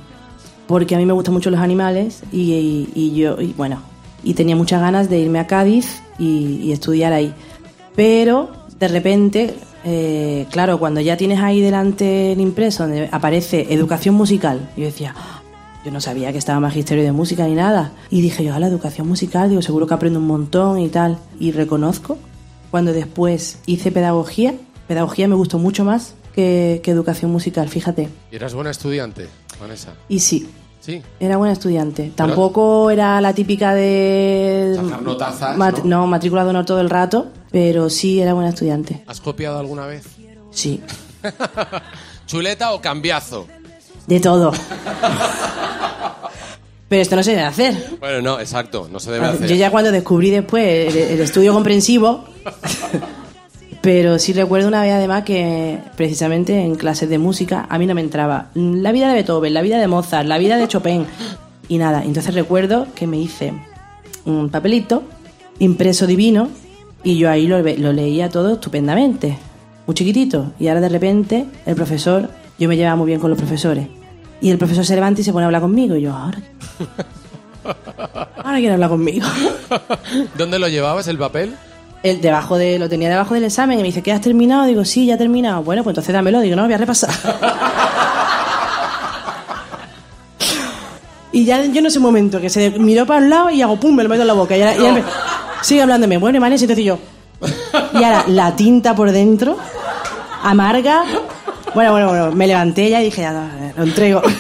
[0.66, 3.82] porque a mí me gustan mucho los animales y, y- y yo, y bueno,
[4.22, 7.34] y tenía muchas ganas de irme a Cádiz y, y estudiar ahí.
[8.00, 14.14] Pero de repente, eh, claro, cuando ya tienes ahí delante el impreso donde aparece educación
[14.14, 15.42] musical, yo decía, "Ah,
[15.84, 17.92] yo no sabía que estaba magisterio de música ni nada.
[18.08, 21.18] Y dije yo, a la educación musical, digo, seguro que aprendo un montón y tal.
[21.38, 22.16] Y reconozco,
[22.70, 24.54] cuando después hice pedagogía,
[24.88, 28.08] pedagogía me gustó mucho más que, que educación musical, fíjate.
[28.32, 29.28] ¿Y eras buena estudiante,
[29.60, 29.92] Vanessa?
[30.08, 30.48] Y sí,
[30.80, 31.02] Sí.
[31.20, 32.10] era buena estudiante.
[32.14, 34.72] Tampoco era la típica de...
[34.82, 36.00] Sacar notazas, mat- ¿no?
[36.00, 39.02] no, matrícula de honor todo el rato, pero sí era buena estudiante.
[39.06, 40.04] ¿Has copiado alguna vez?
[40.50, 40.80] Sí,
[42.26, 43.46] ¿Chuleta o cambiazo?
[44.06, 44.52] de todo.
[46.88, 47.96] Pero esto no se debe hacer.
[48.00, 49.48] Bueno, no, exacto, no se debe hacer.
[49.48, 52.24] Yo ya cuando descubrí después el, el estudio comprensivo,
[53.80, 57.94] pero sí recuerdo una vez además que precisamente en clases de música a mí no
[57.94, 61.06] me entraba la vida de Beethoven, la vida de Mozart, la vida de Chopin
[61.68, 62.02] y nada.
[62.04, 63.52] Entonces recuerdo que me hice
[64.24, 65.04] un papelito
[65.60, 66.48] impreso divino
[67.02, 69.38] y yo ahí lo, lo leía todo estupendamente,
[69.86, 70.52] muy chiquitito.
[70.58, 73.86] Y ahora de repente el profesor, yo me llevaba muy bien con los profesores.
[74.40, 75.96] Y el profesor se levanta y se pone a hablar conmigo.
[75.96, 76.38] Y yo, ahora.
[78.42, 79.26] Ahora quiere hablar conmigo.
[80.38, 81.54] ¿Dónde lo llevabas el papel?
[82.02, 84.64] El debajo de, lo tenía debajo del examen y me dice, ¿qué has terminado?
[84.64, 85.62] Digo, sí, ya he terminado.
[85.62, 86.40] Bueno, pues entonces dámelo.
[86.40, 87.10] Digo, no, voy a repasar.
[91.32, 93.94] y ya yo en ese momento que se miró para un lado y hago pum,
[93.94, 94.56] me lo meto en la boca.
[94.56, 95.04] Y, ahora-
[95.62, 96.18] sigue hablándome.
[96.18, 96.98] Bueno, y Vanessa, entonces yo.
[97.92, 99.56] Y ahora la tinta por dentro,
[100.42, 101.04] amarga.
[101.74, 104.22] Bueno, bueno, bueno, me levanté ya y dije, ya, lo entrego.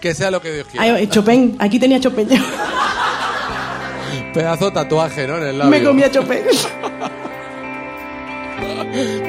[0.00, 0.94] Que sea lo que Dios quiera.
[0.94, 2.28] Ay, Chopin, aquí tenía Chopin.
[4.32, 5.38] Pedazo tatuaje, ¿no?
[5.38, 5.70] En el labio.
[5.70, 6.38] me comía Chopin.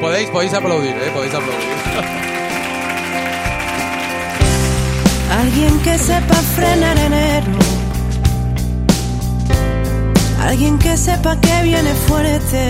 [0.01, 1.12] Podéis, podéis aplaudir, ¿eh?
[1.13, 1.67] Podéis aplaudir.
[5.31, 7.68] Alguien que sepa frenar enero.
[10.41, 12.69] Alguien que sepa que viene fuerte.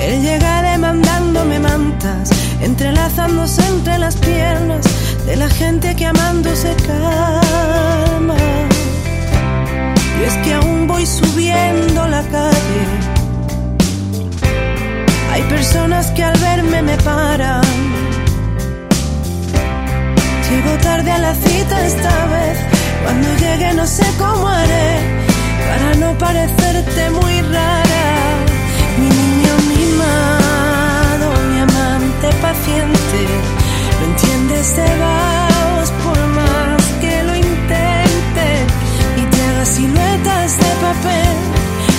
[0.00, 2.30] Él llega demandándome mantas,
[2.62, 4.84] entrelazándose entre las piernas
[5.26, 8.36] de la gente que amando se calma.
[10.18, 12.84] Y es que aún voy subiendo la calle.
[15.32, 17.62] Hay personas que al verme me paran.
[20.50, 22.77] Llego tarde a la cita esta vez.
[23.04, 25.18] Cuando llegue no sé cómo haré
[25.68, 28.06] para no parecerte muy rara.
[28.98, 33.20] Mi niño mimado, mi amante paciente.
[33.98, 38.48] No entiendes de vagos por más que lo intente
[39.20, 41.34] y te siluetas de papel.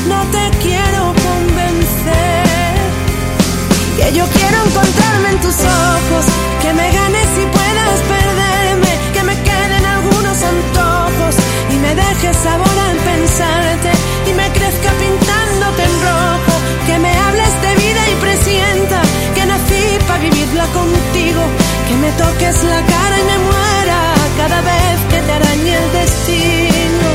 [0.07, 2.49] No te quiero convencer.
[3.97, 6.25] Que yo quiero encontrarme en tus ojos,
[6.61, 7.99] que me ganes y puedas
[13.39, 16.53] y me crezca pintándote en rojo,
[16.85, 19.01] que me hables de vida y presienta
[19.33, 21.41] que nací para vivirla contigo,
[21.87, 27.07] que me toques la cara y me muera cada vez que te arañe el destino.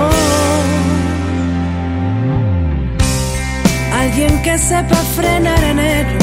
[0.00, 0.62] Oh.
[4.00, 6.18] Alguien que sepa frenar enero.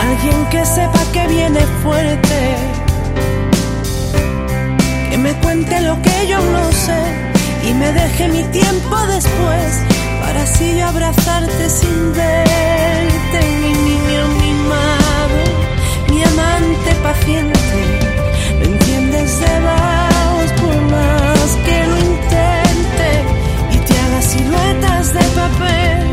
[0.00, 2.75] Alguien que sepa que viene fuerte
[5.26, 7.02] me cuente lo que yo no sé
[7.68, 9.70] y me deje mi tiempo después
[10.20, 13.40] para así abrazarte sin verte.
[13.60, 15.42] Mi niño mimado,
[16.10, 17.78] mi amante paciente.
[18.60, 23.10] No entiendes de vagos por más que lo intente
[23.72, 26.05] y te haga siluetas de papel.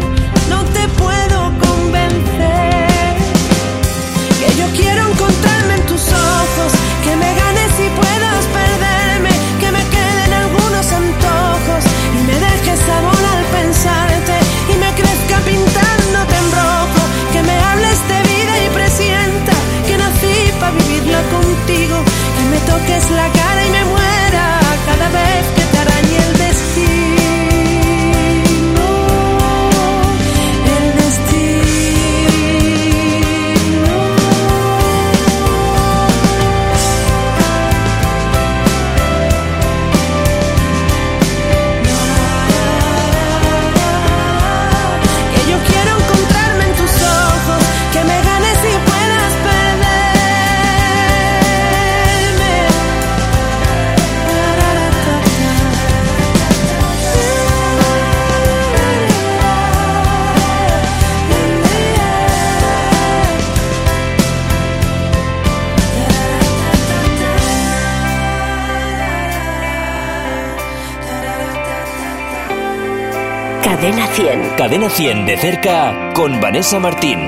[74.57, 74.89] Cadena 100.
[74.89, 77.19] Cadena 100 de cerca con Vanessa Martín.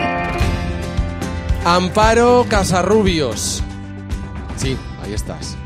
[1.63, 3.63] Amparo Casarrubios.
[4.57, 5.57] Sí, ahí estás.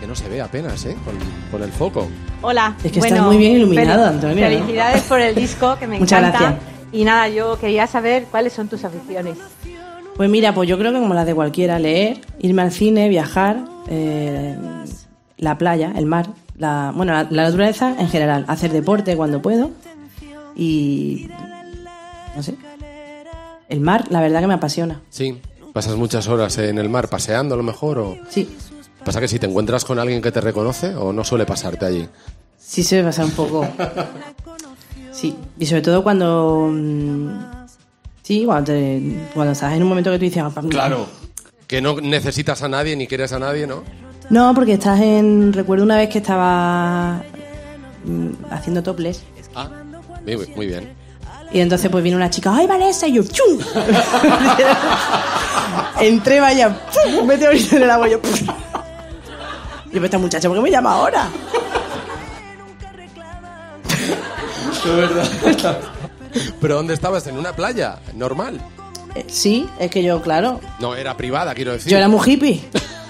[0.00, 0.96] Que no se ve apenas, ¿eh?
[1.04, 1.14] Con,
[1.50, 2.08] con el foco.
[2.40, 2.74] Hola.
[2.82, 4.56] Es que estás muy bien iluminado, Antonio, ¿no?
[4.56, 6.38] Felicidades por el disco, que me Muchas encanta.
[6.38, 6.62] gracias.
[6.92, 9.38] Y nada, yo quería saber cuáles son tus aficiones.
[10.16, 13.64] Pues mira, pues yo creo que como las de cualquiera, leer, irme al cine, viajar,
[13.88, 14.56] eh,
[15.38, 16.26] la playa, el mar,
[16.62, 19.70] la, bueno, la, la naturaleza en general, hacer deporte cuando puedo
[20.56, 21.28] y
[22.36, 22.54] no sé.
[23.68, 25.00] El mar, la verdad que me apasiona.
[25.10, 25.40] Sí.
[25.72, 28.16] Pasas muchas horas en el mar paseando a lo mejor o...
[28.28, 28.48] Sí,
[29.04, 32.08] Pasa que si te encuentras con alguien que te reconoce o no suele pasarte allí.
[32.58, 33.66] sí se me pasa un poco.
[35.10, 37.28] Sí, y sobre todo cuando mm,
[38.22, 40.62] sí, cuando, te- cuando estás en un momento que tú dices, "Ah, pa-
[41.66, 43.82] Que no necesitas a nadie ni quieres a nadie, ¿no?
[44.32, 45.52] No, porque estás en.
[45.52, 47.22] Recuerdo una vez que estaba
[48.04, 49.22] mm, haciendo toples
[49.54, 49.68] Ah,
[50.24, 50.94] muy, muy bien.
[51.52, 53.06] y entonces pues vino una chica, ¡ay Vanessa!
[53.06, 53.58] Y yo, ¡chum!
[56.00, 57.18] Entré, vaya, ¡pum!
[57.20, 58.32] un meteorito en el agua y yo, ¡pum!
[59.92, 61.28] Y yo, esta muchacha, ¿por qué me llama ahora?
[66.60, 67.26] ¿Pero dónde estabas?
[67.26, 67.98] ¿En una playa?
[68.14, 68.60] ¿Normal?
[69.14, 71.90] Eh, sí, es que yo, claro, No, era privada, quiero decir.
[71.92, 72.62] yo era muy hippie.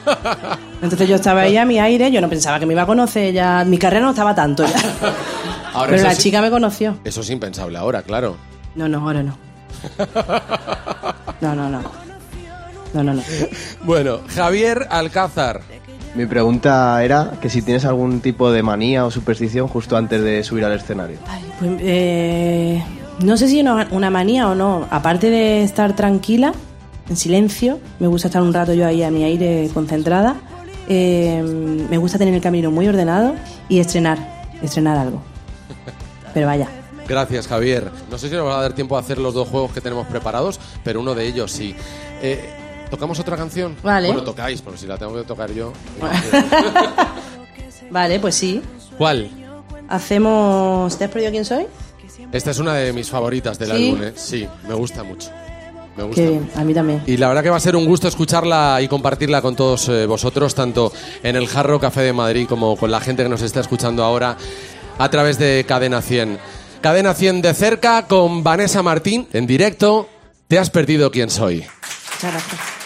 [0.83, 3.33] Entonces yo estaba ahí a mi aire, yo no pensaba que me iba a conocer
[3.33, 4.75] ya, mi carrera no estaba tanto ya.
[5.75, 6.99] Ahora Pero la sí- chica me conoció.
[7.05, 8.37] Eso es impensable ahora, claro.
[8.75, 9.39] No, no, ahora no.
[11.41, 11.81] No, no, no.
[12.95, 13.23] No, no, no.
[13.85, 15.63] Bueno, Javier Alcázar.
[16.15, 20.45] Mi pregunta era que si tienes algún tipo de manía o superstición justo antes de
[20.45, 21.17] subir al escenario.
[21.59, 22.85] Pues, eh,
[23.21, 24.87] no sé si una, una manía o no.
[24.91, 26.53] Aparte de estar tranquila,
[27.09, 30.37] en silencio, me gusta estar un rato yo ahí a mi aire concentrada.
[30.89, 31.43] eh,
[31.91, 33.35] me gusta tener el camino muy ordenado
[33.69, 34.19] y estrenar,
[34.63, 35.23] estrenar algo.
[36.35, 36.69] Pero vaya,
[37.09, 37.91] Gracias, Javier.
[38.11, 40.07] No sé si nos va a dar tiempo a hacer los dos juegos que tenemos
[40.07, 41.75] preparados, pero uno de ellos sí.
[42.23, 42.49] Eh,
[42.91, 43.75] ¿Tocamos otra canción?
[43.83, 44.07] Vale.
[44.07, 45.73] Bueno, tocáis, pero si la tengo que tocar yo.
[47.91, 48.63] vale, pues sí.
[48.97, 49.31] ¿Cuál?
[49.89, 50.97] Hacemos.
[50.97, 51.67] ¿Te has perdido quién soy?
[52.31, 53.89] Esta es una de mis favoritas del ¿Sí?
[53.91, 54.13] álbum, ¿eh?
[54.15, 55.31] Sí, me gusta mucho.
[55.97, 57.03] Me gusta Qué bien, a mí también.
[57.07, 60.07] Y la verdad que va a ser un gusto escucharla y compartirla con todos eh,
[60.07, 63.61] vosotros, tanto en el Jarro Café de Madrid como con la gente que nos está
[63.61, 64.37] escuchando ahora
[64.99, 66.39] a través de Cadena 100.
[66.81, 70.09] Cadena 100 de cerca con Vanessa Martín en directo.
[70.49, 71.59] Te has perdido quién soy.
[71.59, 72.82] Muchas gracias.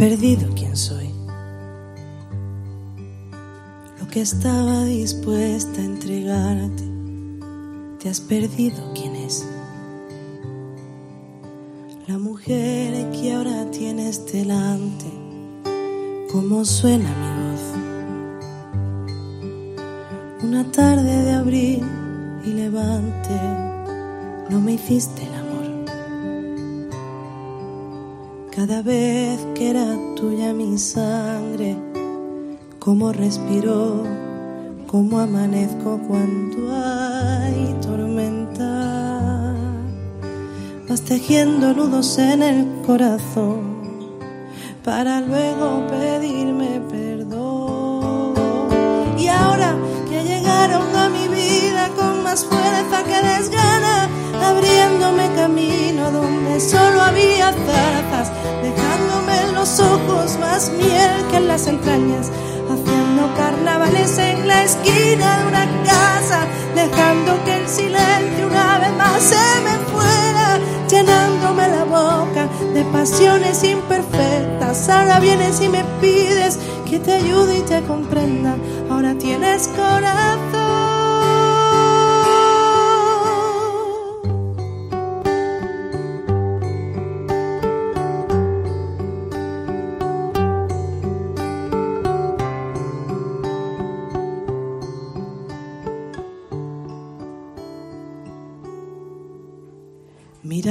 [0.00, 1.10] Perdido quién soy.
[4.00, 6.84] Lo que estaba dispuesta a entregarte.
[7.98, 9.46] Te has perdido quién es.
[12.08, 15.04] La mujer que ahora tienes delante,
[16.32, 17.60] cómo suena mi voz.
[20.42, 21.84] Una tarde de abril
[22.46, 23.38] y levante,
[24.48, 25.39] no me hiciste el
[28.60, 29.86] Cada vez que era
[30.16, 31.78] tuya mi sangre,
[32.78, 34.04] cómo respiro,
[34.86, 39.54] cómo amanezco cuando hay tormenta.
[40.86, 43.60] Vas tejiendo nudos en el corazón
[44.84, 48.34] para luego pedirme perdón.
[49.18, 49.74] Y ahora
[50.06, 53.89] que llegaron a mi vida con más fuerza que desgana,
[55.40, 58.30] camino donde solo había zarzas,
[58.62, 62.30] dejándome en los ojos más miel que en las entrañas,
[62.70, 66.40] haciendo carnavales en la esquina de una casa,
[66.74, 70.58] dejando que el silencio una vez más se me fuera,
[70.90, 74.90] llenándome la boca de pasiones imperfectas.
[74.90, 78.56] Ahora vienes y me pides que te ayude y te comprenda.
[78.90, 80.89] Ahora tienes corazón.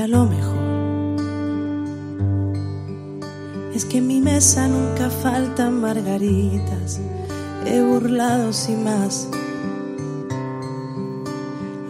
[0.07, 0.57] Lo mejor.
[3.75, 6.99] Es que en mi mesa nunca faltan margaritas.
[7.65, 9.27] He burlado sin más.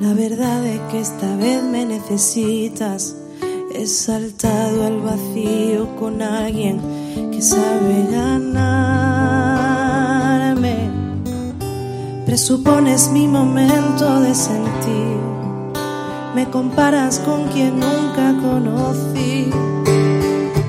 [0.01, 3.15] La verdad es que esta vez me necesitas.
[3.73, 6.81] He saltado al vacío con alguien
[7.31, 8.49] que sabe ganarme.
[12.25, 15.08] Presupones mi momento de sentir.
[16.39, 19.51] Me comparas con quien nunca conocí.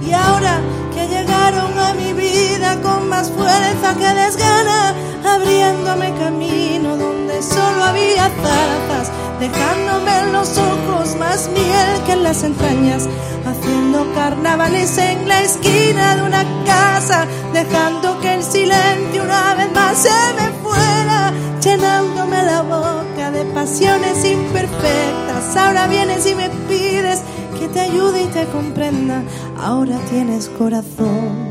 [0.04, 0.58] Y ahora
[0.92, 4.92] que llegaron a mi vida con más fuerza que desgana,
[5.24, 12.42] abriéndome camino donde solo había zarzas, dejándome en los ojos más miel que en las
[12.42, 13.08] entrañas,
[13.46, 19.98] haciendo carnavales en la esquina de una casa, dejando que el silencio una vez más
[19.98, 25.29] se me fuera, llenándome la boca de pasiones imperfectas.
[25.56, 27.22] Ahora vienes y me pides
[27.58, 29.22] que te ayude y te comprenda.
[29.58, 31.50] Ahora tienes corazón.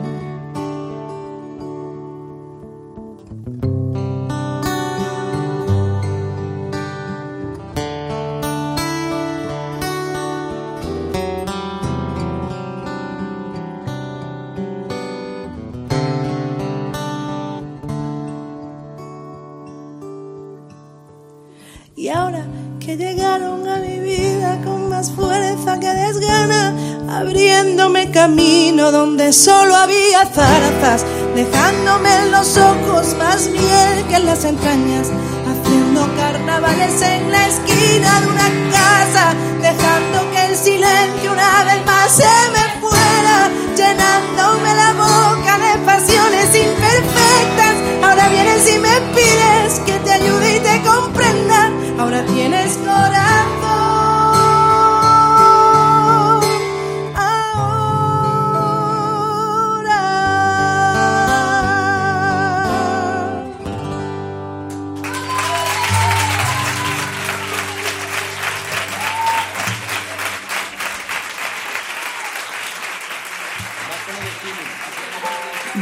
[21.96, 22.46] Y ahora
[22.80, 26.74] que llegaron a mi vida con más fuerza que desgana,
[27.10, 31.06] abriéndome camino donde solo había zarzas,
[31.36, 35.08] dejándome en los ojos más miel que en las entrañas,
[35.50, 42.12] haciendo carnavales en la esquina de una casa, dejando que el silencio una vez más
[42.12, 42.24] se
[42.54, 47.76] me fuera, llenándome la boca de pasiones imperfectas.
[48.04, 51.72] Ahora vienes y me pides que te ayude y te comprenda.
[52.00, 52.69] Ahora tienes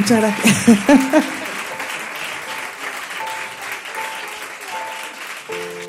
[0.09, 0.77] Muchas gracias.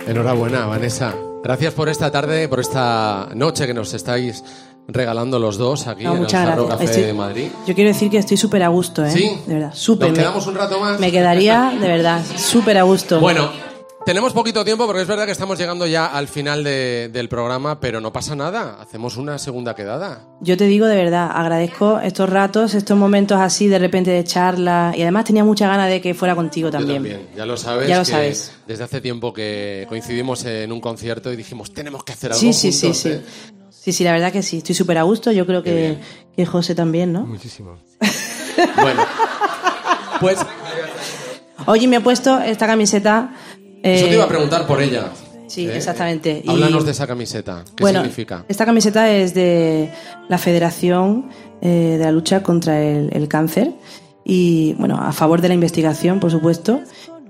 [0.06, 1.14] Enhorabuena, Vanessa.
[1.44, 4.42] Gracias por esta tarde, por esta noche que nos estáis
[4.88, 6.66] regalando los dos aquí No, en el Jarro.
[6.68, 7.48] Café Estoy- de Madrid.
[7.66, 9.10] Yo quiero decir que estoy súper a gusto, ¿eh?
[9.10, 9.38] ¿Sí?
[9.46, 10.08] De verdad, súper.
[10.08, 10.98] ¿Nos quedamos un rato más?
[10.98, 13.20] Me quedaría, de verdad, súper a gusto.
[13.20, 13.50] Bueno,
[14.06, 17.78] tenemos poquito tiempo porque es verdad que estamos llegando ya al final de- del programa,
[17.80, 18.78] pero no pasa nada.
[18.80, 20.24] Hacemos una segunda quedada.
[20.40, 24.94] Yo te digo de verdad, agradezco estos ratos, estos momentos así de repente de charla
[24.96, 26.96] y además tenía mucha ganas de que fuera contigo Yo también.
[27.02, 27.88] también, ya lo sabes.
[27.88, 28.52] Ya lo que sabes.
[28.66, 32.52] Desde hace tiempo que coincidimos en un concierto y dijimos, tenemos que hacer algo Sí,
[32.52, 33.08] sí, sí, juntos, sí.
[33.10, 33.22] ¿eh?
[33.70, 35.98] Sí, sí, la verdad que sí, estoy súper a gusto, yo creo que,
[36.36, 37.22] que José también, ¿no?
[37.26, 37.76] Muchísimo.
[38.80, 39.02] Bueno,
[40.20, 40.36] pues
[41.66, 43.30] Oye, me he puesto esta camiseta.
[43.82, 45.08] Eso eh, te iba a preguntar por ella.
[45.46, 45.76] Sí, ¿eh?
[45.76, 46.42] exactamente.
[46.44, 47.64] Y- Háblanos de esa camiseta.
[47.74, 48.44] ¿Qué bueno, significa?
[48.48, 49.90] esta camiseta es de
[50.28, 51.26] la Federación
[51.62, 53.72] eh, de la Lucha contra el, el Cáncer
[54.24, 56.80] y, bueno, a favor de la investigación, por supuesto.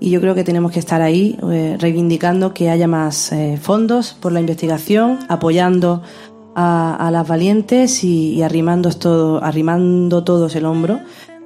[0.00, 4.16] Y yo creo que tenemos que estar ahí eh, reivindicando que haya más eh, fondos
[4.20, 6.02] por la investigación, apoyando
[6.54, 11.00] a, a las valientes y, y arrimando, todo, arrimando todos el hombro,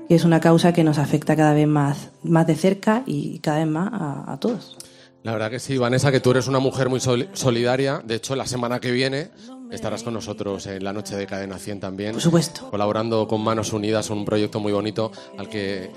[0.09, 3.59] que es una causa que nos afecta cada vez más, más de cerca y cada
[3.59, 4.77] vez más a, a todos.
[5.25, 8.03] La verdad que sí, Vanessa, que tú eres una mujer muy sol- solidaria.
[8.05, 9.31] De hecho, la semana que viene
[9.71, 12.13] estarás con nosotros en la noche de Cadena 100 también.
[12.13, 12.69] Por supuesto.
[12.71, 15.91] Colaborando con Manos Unidas, un proyecto muy bonito al que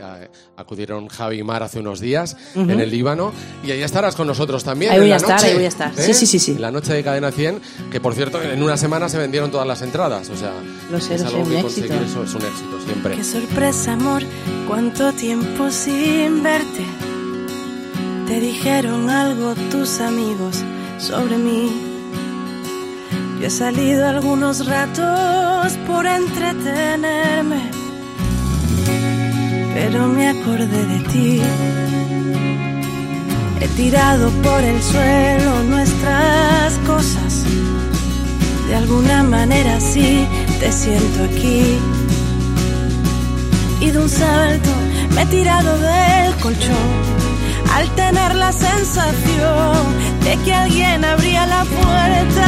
[0.56, 2.70] acudieron Javi y Mar hace unos días Ujú.
[2.70, 3.34] en el Líbano.
[3.66, 4.92] Y ahí estarás con nosotros también.
[4.92, 5.92] Ahí en voy la a estar, noche, ahí voy a estar.
[5.92, 6.02] ¿eh?
[6.04, 6.52] Sí, sí, sí, sí.
[6.52, 7.60] En la noche de Cadena 100,
[7.92, 10.30] que por cierto, en una semana se vendieron todas las entradas.
[10.30, 10.52] O sea,
[10.92, 11.88] Lo sé, es lo sé, algo un que éxito.
[11.88, 13.16] conseguir eso es un éxito siempre.
[13.16, 14.22] Qué sorpresa, amor,
[14.68, 16.86] cuánto tiempo sin verte.
[18.28, 20.64] Te dijeron algo tus amigos
[20.98, 21.70] sobre mí.
[23.40, 27.70] Yo he salido algunos ratos por entretenerme,
[29.76, 31.42] pero me acordé de ti.
[33.62, 37.44] He tirado por el suelo nuestras cosas.
[38.68, 40.28] De alguna manera sí
[40.60, 41.78] te siento aquí
[43.82, 44.70] y de un salto
[45.14, 47.15] me he tirado del colchón
[47.74, 49.76] al tener la sensación
[50.24, 52.48] de que alguien abría la puerta.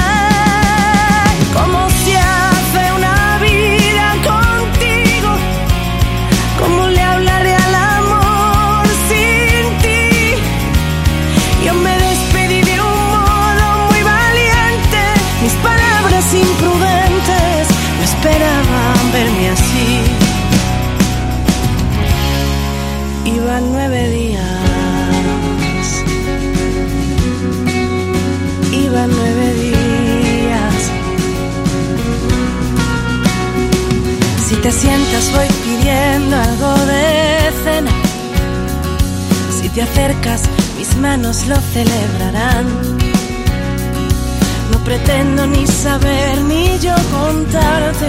[1.53, 1.97] ¿Cómo
[39.78, 40.41] te acercas
[40.75, 42.65] mis manos lo celebrarán.
[44.71, 48.07] No pretendo ni saber ni yo contarte.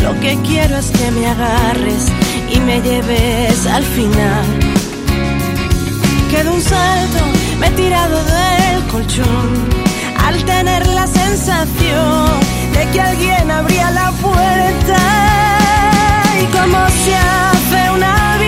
[0.00, 2.04] Lo que quiero es que me agarres
[2.54, 4.46] y me lleves al final.
[6.30, 7.24] Que de un salto
[7.58, 9.50] me he tirado del colchón
[10.24, 12.30] al tener la sensación
[12.74, 15.00] de que alguien abría la puerta.
[16.42, 18.47] Y cómo se hace una vida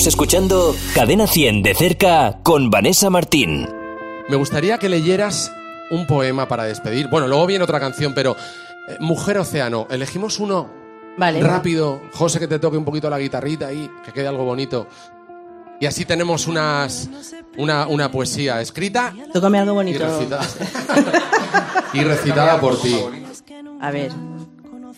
[0.00, 3.68] Estamos escuchando Cadena 100 de cerca con Vanessa Martín.
[4.30, 5.52] Me gustaría que leyeras
[5.90, 7.08] un poema para despedir.
[7.10, 8.34] Bueno, luego viene otra canción, pero
[8.88, 10.70] eh, Mujer Océano, elegimos uno
[11.18, 11.42] Vale.
[11.42, 12.00] rápido.
[12.14, 14.86] José, que te toque un poquito la guitarrita ahí, que quede algo bonito.
[15.80, 17.10] Y así tenemos unas,
[17.58, 20.06] una, una poesía escrita Tócame algo y bonito.
[20.06, 20.46] recitada,
[21.92, 22.96] y recitada por ti.
[23.82, 24.12] A ver,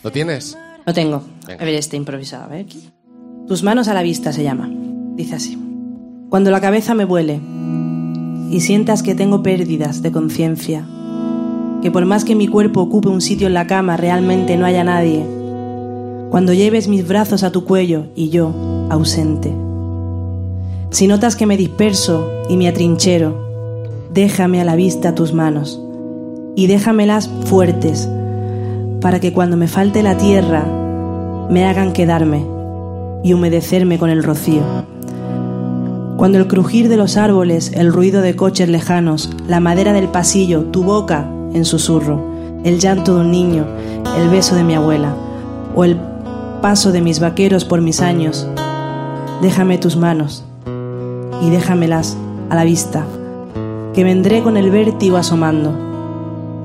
[0.00, 0.56] ¿Lo tienes?
[0.86, 1.24] lo tengo.
[1.48, 1.60] Venga.
[1.60, 2.44] A ver, este improvisado.
[2.44, 2.66] A ver.
[3.48, 4.70] Tus manos a la vista se llama.
[5.16, 5.58] Dice así.
[6.30, 7.40] Cuando la cabeza me vuele
[8.50, 10.86] y sientas que tengo pérdidas de conciencia,
[11.82, 14.84] que por más que mi cuerpo ocupe un sitio en la cama realmente no haya
[14.84, 15.26] nadie,
[16.30, 19.52] cuando lleves mis brazos a tu cuello y yo, ausente.
[20.90, 23.78] Si notas que me disperso y me atrinchero,
[24.12, 25.80] déjame a la vista tus manos
[26.56, 28.08] y déjamelas fuertes
[29.00, 30.64] para que cuando me falte la tierra
[31.50, 32.51] me hagan quedarme
[33.22, 34.62] y humedecerme con el rocío.
[36.16, 40.64] Cuando el crujir de los árboles, el ruido de coches lejanos, la madera del pasillo,
[40.64, 42.22] tu boca en susurro,
[42.64, 43.66] el llanto de un niño,
[44.16, 45.16] el beso de mi abuela,
[45.74, 45.98] o el
[46.60, 48.46] paso de mis vaqueros por mis años,
[49.40, 50.44] déjame tus manos
[51.40, 52.16] y déjamelas
[52.50, 53.04] a la vista,
[53.94, 55.72] que vendré con el vértigo asomando,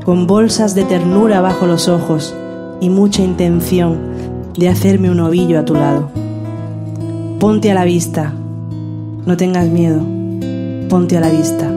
[0.06, 2.36] con bolsas de ternura bajo los ojos
[2.80, 3.98] y mucha intención
[4.56, 6.27] de hacerme un ovillo a tu lado.
[7.40, 8.34] Ponte a la vista,
[9.26, 10.02] no tengas miedo,
[10.90, 11.72] ponte a la vista,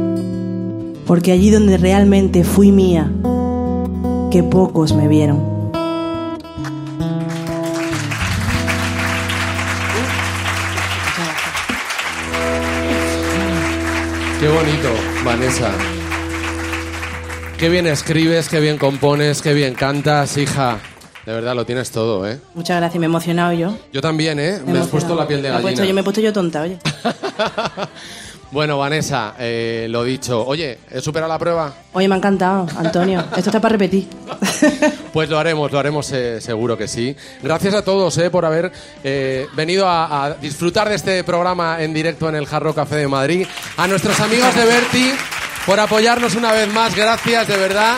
[1.06, 3.12] porque allí donde realmente fui mía,
[4.30, 5.38] que pocos me vieron.
[14.40, 14.88] Qué bonito,
[15.26, 15.70] Vanessa.
[17.58, 20.78] Qué bien escribes, qué bien compones, qué bien cantas, hija.
[21.26, 22.38] De verdad, lo tienes todo, ¿eh?
[22.54, 23.76] Muchas gracias, me he emocionado yo.
[23.92, 24.58] Yo también, ¿eh?
[24.64, 25.88] Me, he has puesto la piel de Me he puesto gallina.
[25.88, 26.78] yo, me he puesto yo tonta, oye.
[28.52, 30.44] Bueno, Vanessa, eh, lo dicho.
[30.44, 31.72] Oye, ¿he superado la prueba?
[31.92, 33.20] Oye, me ha encantado, Antonio.
[33.36, 34.08] Esto está para repetir.
[35.12, 37.16] Pues lo haremos, lo haremos eh, seguro que sí.
[37.42, 38.70] Gracias a todos eh, por haber
[39.02, 43.08] eh, venido a, a disfrutar de este programa en directo en el Jarro Café de
[43.08, 43.44] Madrid.
[43.76, 45.10] A nuestros amigos de Berti
[45.66, 47.96] por apoyarnos una vez más, gracias de verdad.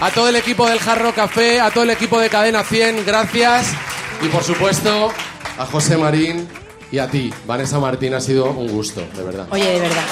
[0.00, 3.66] A todo el equipo del Jarro Café, a todo el equipo de Cadena 100, gracias.
[4.22, 5.12] Y por supuesto,
[5.58, 6.48] a José Marín
[6.90, 9.46] y a ti, Vanessa Martín, ha sido un gusto, de verdad.
[9.50, 10.04] Oye, de verdad.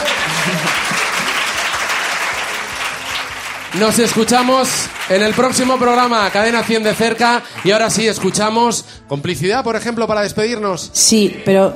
[3.81, 4.69] Nos escuchamos
[5.09, 7.43] en el próximo programa, Cadena 100 de cerca.
[7.65, 10.91] Y ahora sí, escuchamos complicidad, por ejemplo, para despedirnos.
[10.93, 11.75] Sí, pero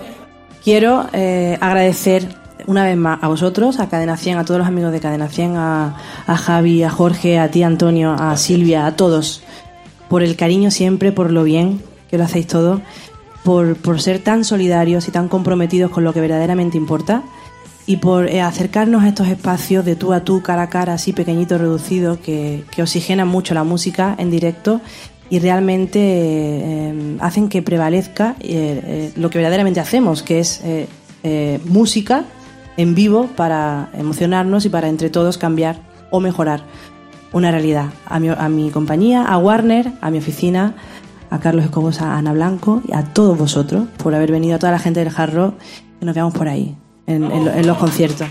[0.63, 4.93] quiero eh, agradecer una vez más a vosotros, a Cadena 100, a todos los amigos
[4.93, 5.97] de Cadena 100, a,
[6.27, 9.43] a Javi, a Jorge, a ti, Antonio, a Silvia, a todos,
[10.09, 12.83] por el cariño siempre, por lo bien que lo hacéis todo,
[13.43, 17.23] por, por ser tan solidarios y tan comprometidos con lo que verdaderamente importa
[17.87, 21.13] y por eh, acercarnos a estos espacios de tú a tú, cara a cara, así
[21.13, 24.81] pequeñito, reducido, que, que oxigenan mucho la música en directo
[25.31, 30.63] y realmente eh, hacen que prevalezca eh, lo que verdaderamente hacemos, que es
[31.65, 32.25] música
[32.77, 36.63] en vivo para emocionarnos y para entre todos cambiar o mejorar
[37.33, 37.87] una realidad.
[38.07, 40.75] A mi, a mi compañía, a Warner, a mi oficina,
[41.31, 44.73] a Carlos Escobosa, a Ana Blanco y a todos vosotros por haber venido, a toda
[44.73, 45.59] la gente del Hard Rock,
[45.99, 48.29] que nos veamos por ahí, en, en los conciertos.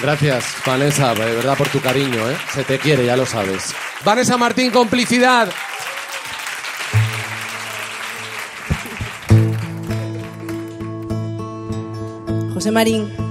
[0.00, 2.36] Gracias, Vanessa, de verdad por tu cariño, ¿eh?
[2.52, 3.74] Se te quiere, ya lo sabes.
[4.04, 5.48] Vanessa Martín, complicidad.
[12.54, 13.27] José Marín.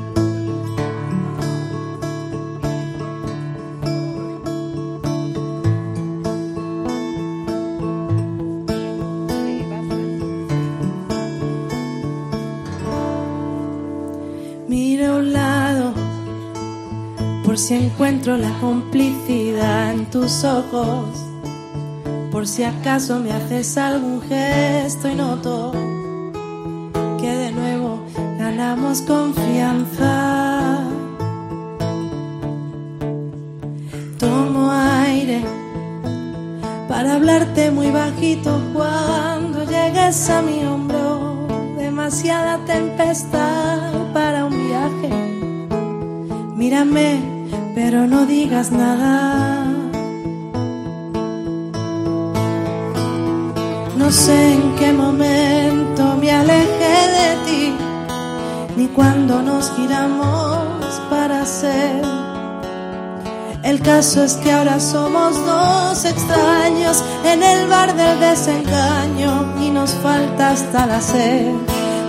[17.58, 21.10] Por si encuentro la complicidad en tus ojos.
[22.32, 25.72] Por si acaso me haces algún gesto y noto
[27.20, 28.06] que de nuevo
[28.38, 30.84] ganamos confianza.
[34.20, 35.44] Tomo aire
[36.88, 41.48] para hablarte muy bajito cuando llegues a mi hombro.
[41.80, 45.10] Demasiada tempestad para un viaje.
[46.56, 47.37] Mírame,
[47.80, 49.64] pero no digas nada.
[53.96, 57.76] No sé en qué momento me alejé de ti,
[58.78, 62.02] ni cuando nos giramos para ser.
[63.62, 69.92] El caso es que ahora somos dos extraños en el bar del desengaño y nos
[70.06, 71.54] falta hasta la sed.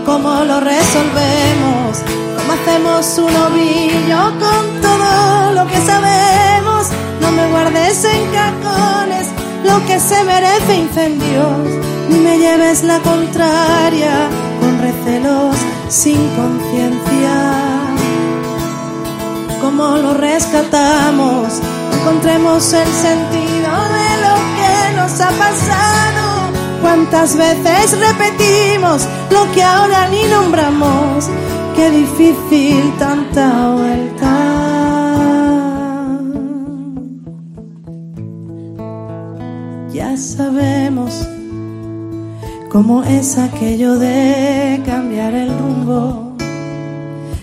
[0.07, 2.28] ¿Cómo lo resolvemos?
[2.49, 6.87] ¿Cómo hacemos un ovillo con todo lo que sabemos?
[7.21, 9.27] No me guardes en cajones
[9.65, 11.69] lo que se merece incendios,
[12.09, 14.31] ni me lleves la contraria
[14.61, 15.57] con recelos
[15.91, 17.69] sin conciencia
[19.61, 21.61] cómo lo rescatamos,
[22.01, 26.49] encontremos el sentido de lo que nos ha pasado.
[26.81, 31.29] Cuántas veces repetimos lo que ahora ni nombramos,
[31.79, 34.35] qué difícil tanta vuelta.
[39.93, 41.13] Ya sabemos
[42.73, 46.37] cómo es aquello de cambiar el rumbo.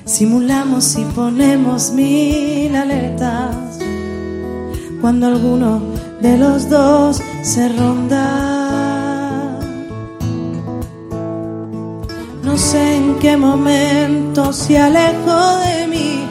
[0.03, 3.79] Simulamos y ponemos mil alertas
[5.01, 5.81] cuando alguno
[6.21, 8.54] de los dos se ronda.
[13.19, 16.27] Qué momento se alejó de mí,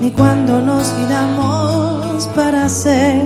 [0.00, 3.24] ni cuando nos miramos para ser.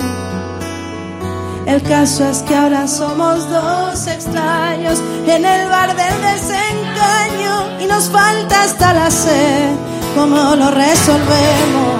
[1.66, 8.04] El caso es que ahora somos dos extraños en el bar del desengaño y nos
[8.08, 9.74] falta hasta la sed.
[10.14, 11.94] ¿Cómo lo resolvemos?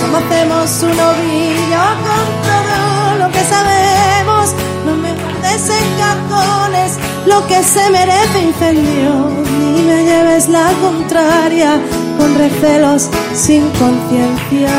[0.00, 4.54] ¿Cómo hacemos un ovillo con todo lo que sabemos?
[4.86, 9.30] No me guardes en cajones lo que se merece incendio,
[9.74, 11.80] ni me lleves la contraria
[12.18, 14.70] con recelos sin conciencia.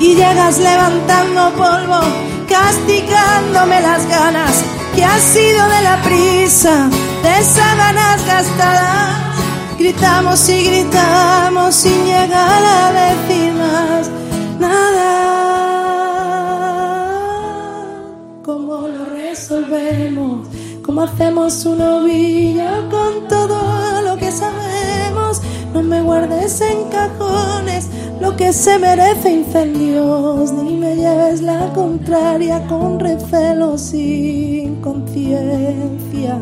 [0.00, 2.00] Y llegas levantando polvo,
[2.48, 4.64] castigándome las ganas
[4.94, 6.88] que ha sido de la prisa,
[7.22, 9.16] de esas ganas gastadas.
[9.78, 14.10] Gritamos y gritamos sin llegar a decir más
[14.58, 15.47] nada.
[20.08, 20.46] Resolvemos?
[20.84, 25.40] ¿Cómo hacemos un ovillo con todo lo que sabemos?
[25.74, 27.88] No me guardes en cajones
[28.20, 36.38] lo que se merece incendios, ni me lleves la contraria con recelo sin conciencia.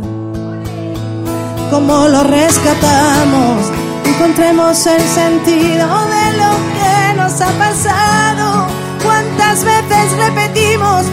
[1.71, 3.67] ¿Cómo lo rescatamos?
[4.05, 8.67] Encontremos el sentido de lo que nos ha pasado.
[9.03, 11.05] ¿Cuántas veces repetimos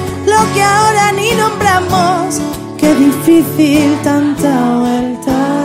[0.54, 2.42] que ahora ni nombramos?
[2.78, 5.64] Qué difícil tanta vuelta.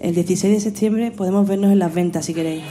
[0.00, 2.64] El 16 de septiembre podemos vernos en las ventas si queréis.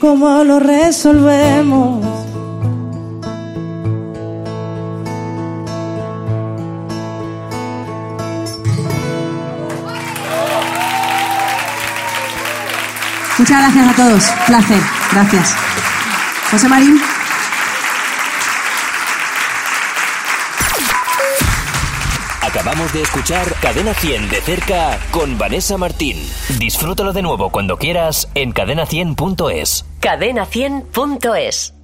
[0.00, 2.04] ¿Cómo lo resolvemos?
[13.44, 14.24] Muchas gracias a todos.
[14.46, 14.80] Placer.
[15.12, 15.54] Gracias.
[16.50, 16.98] José Marín.
[22.40, 26.16] Acabamos de escuchar Cadena 100 de cerca con Vanessa Martín.
[26.58, 29.84] Disfrútalo de nuevo cuando quieras en cadena100.es.
[30.00, 31.74] Cadena100.es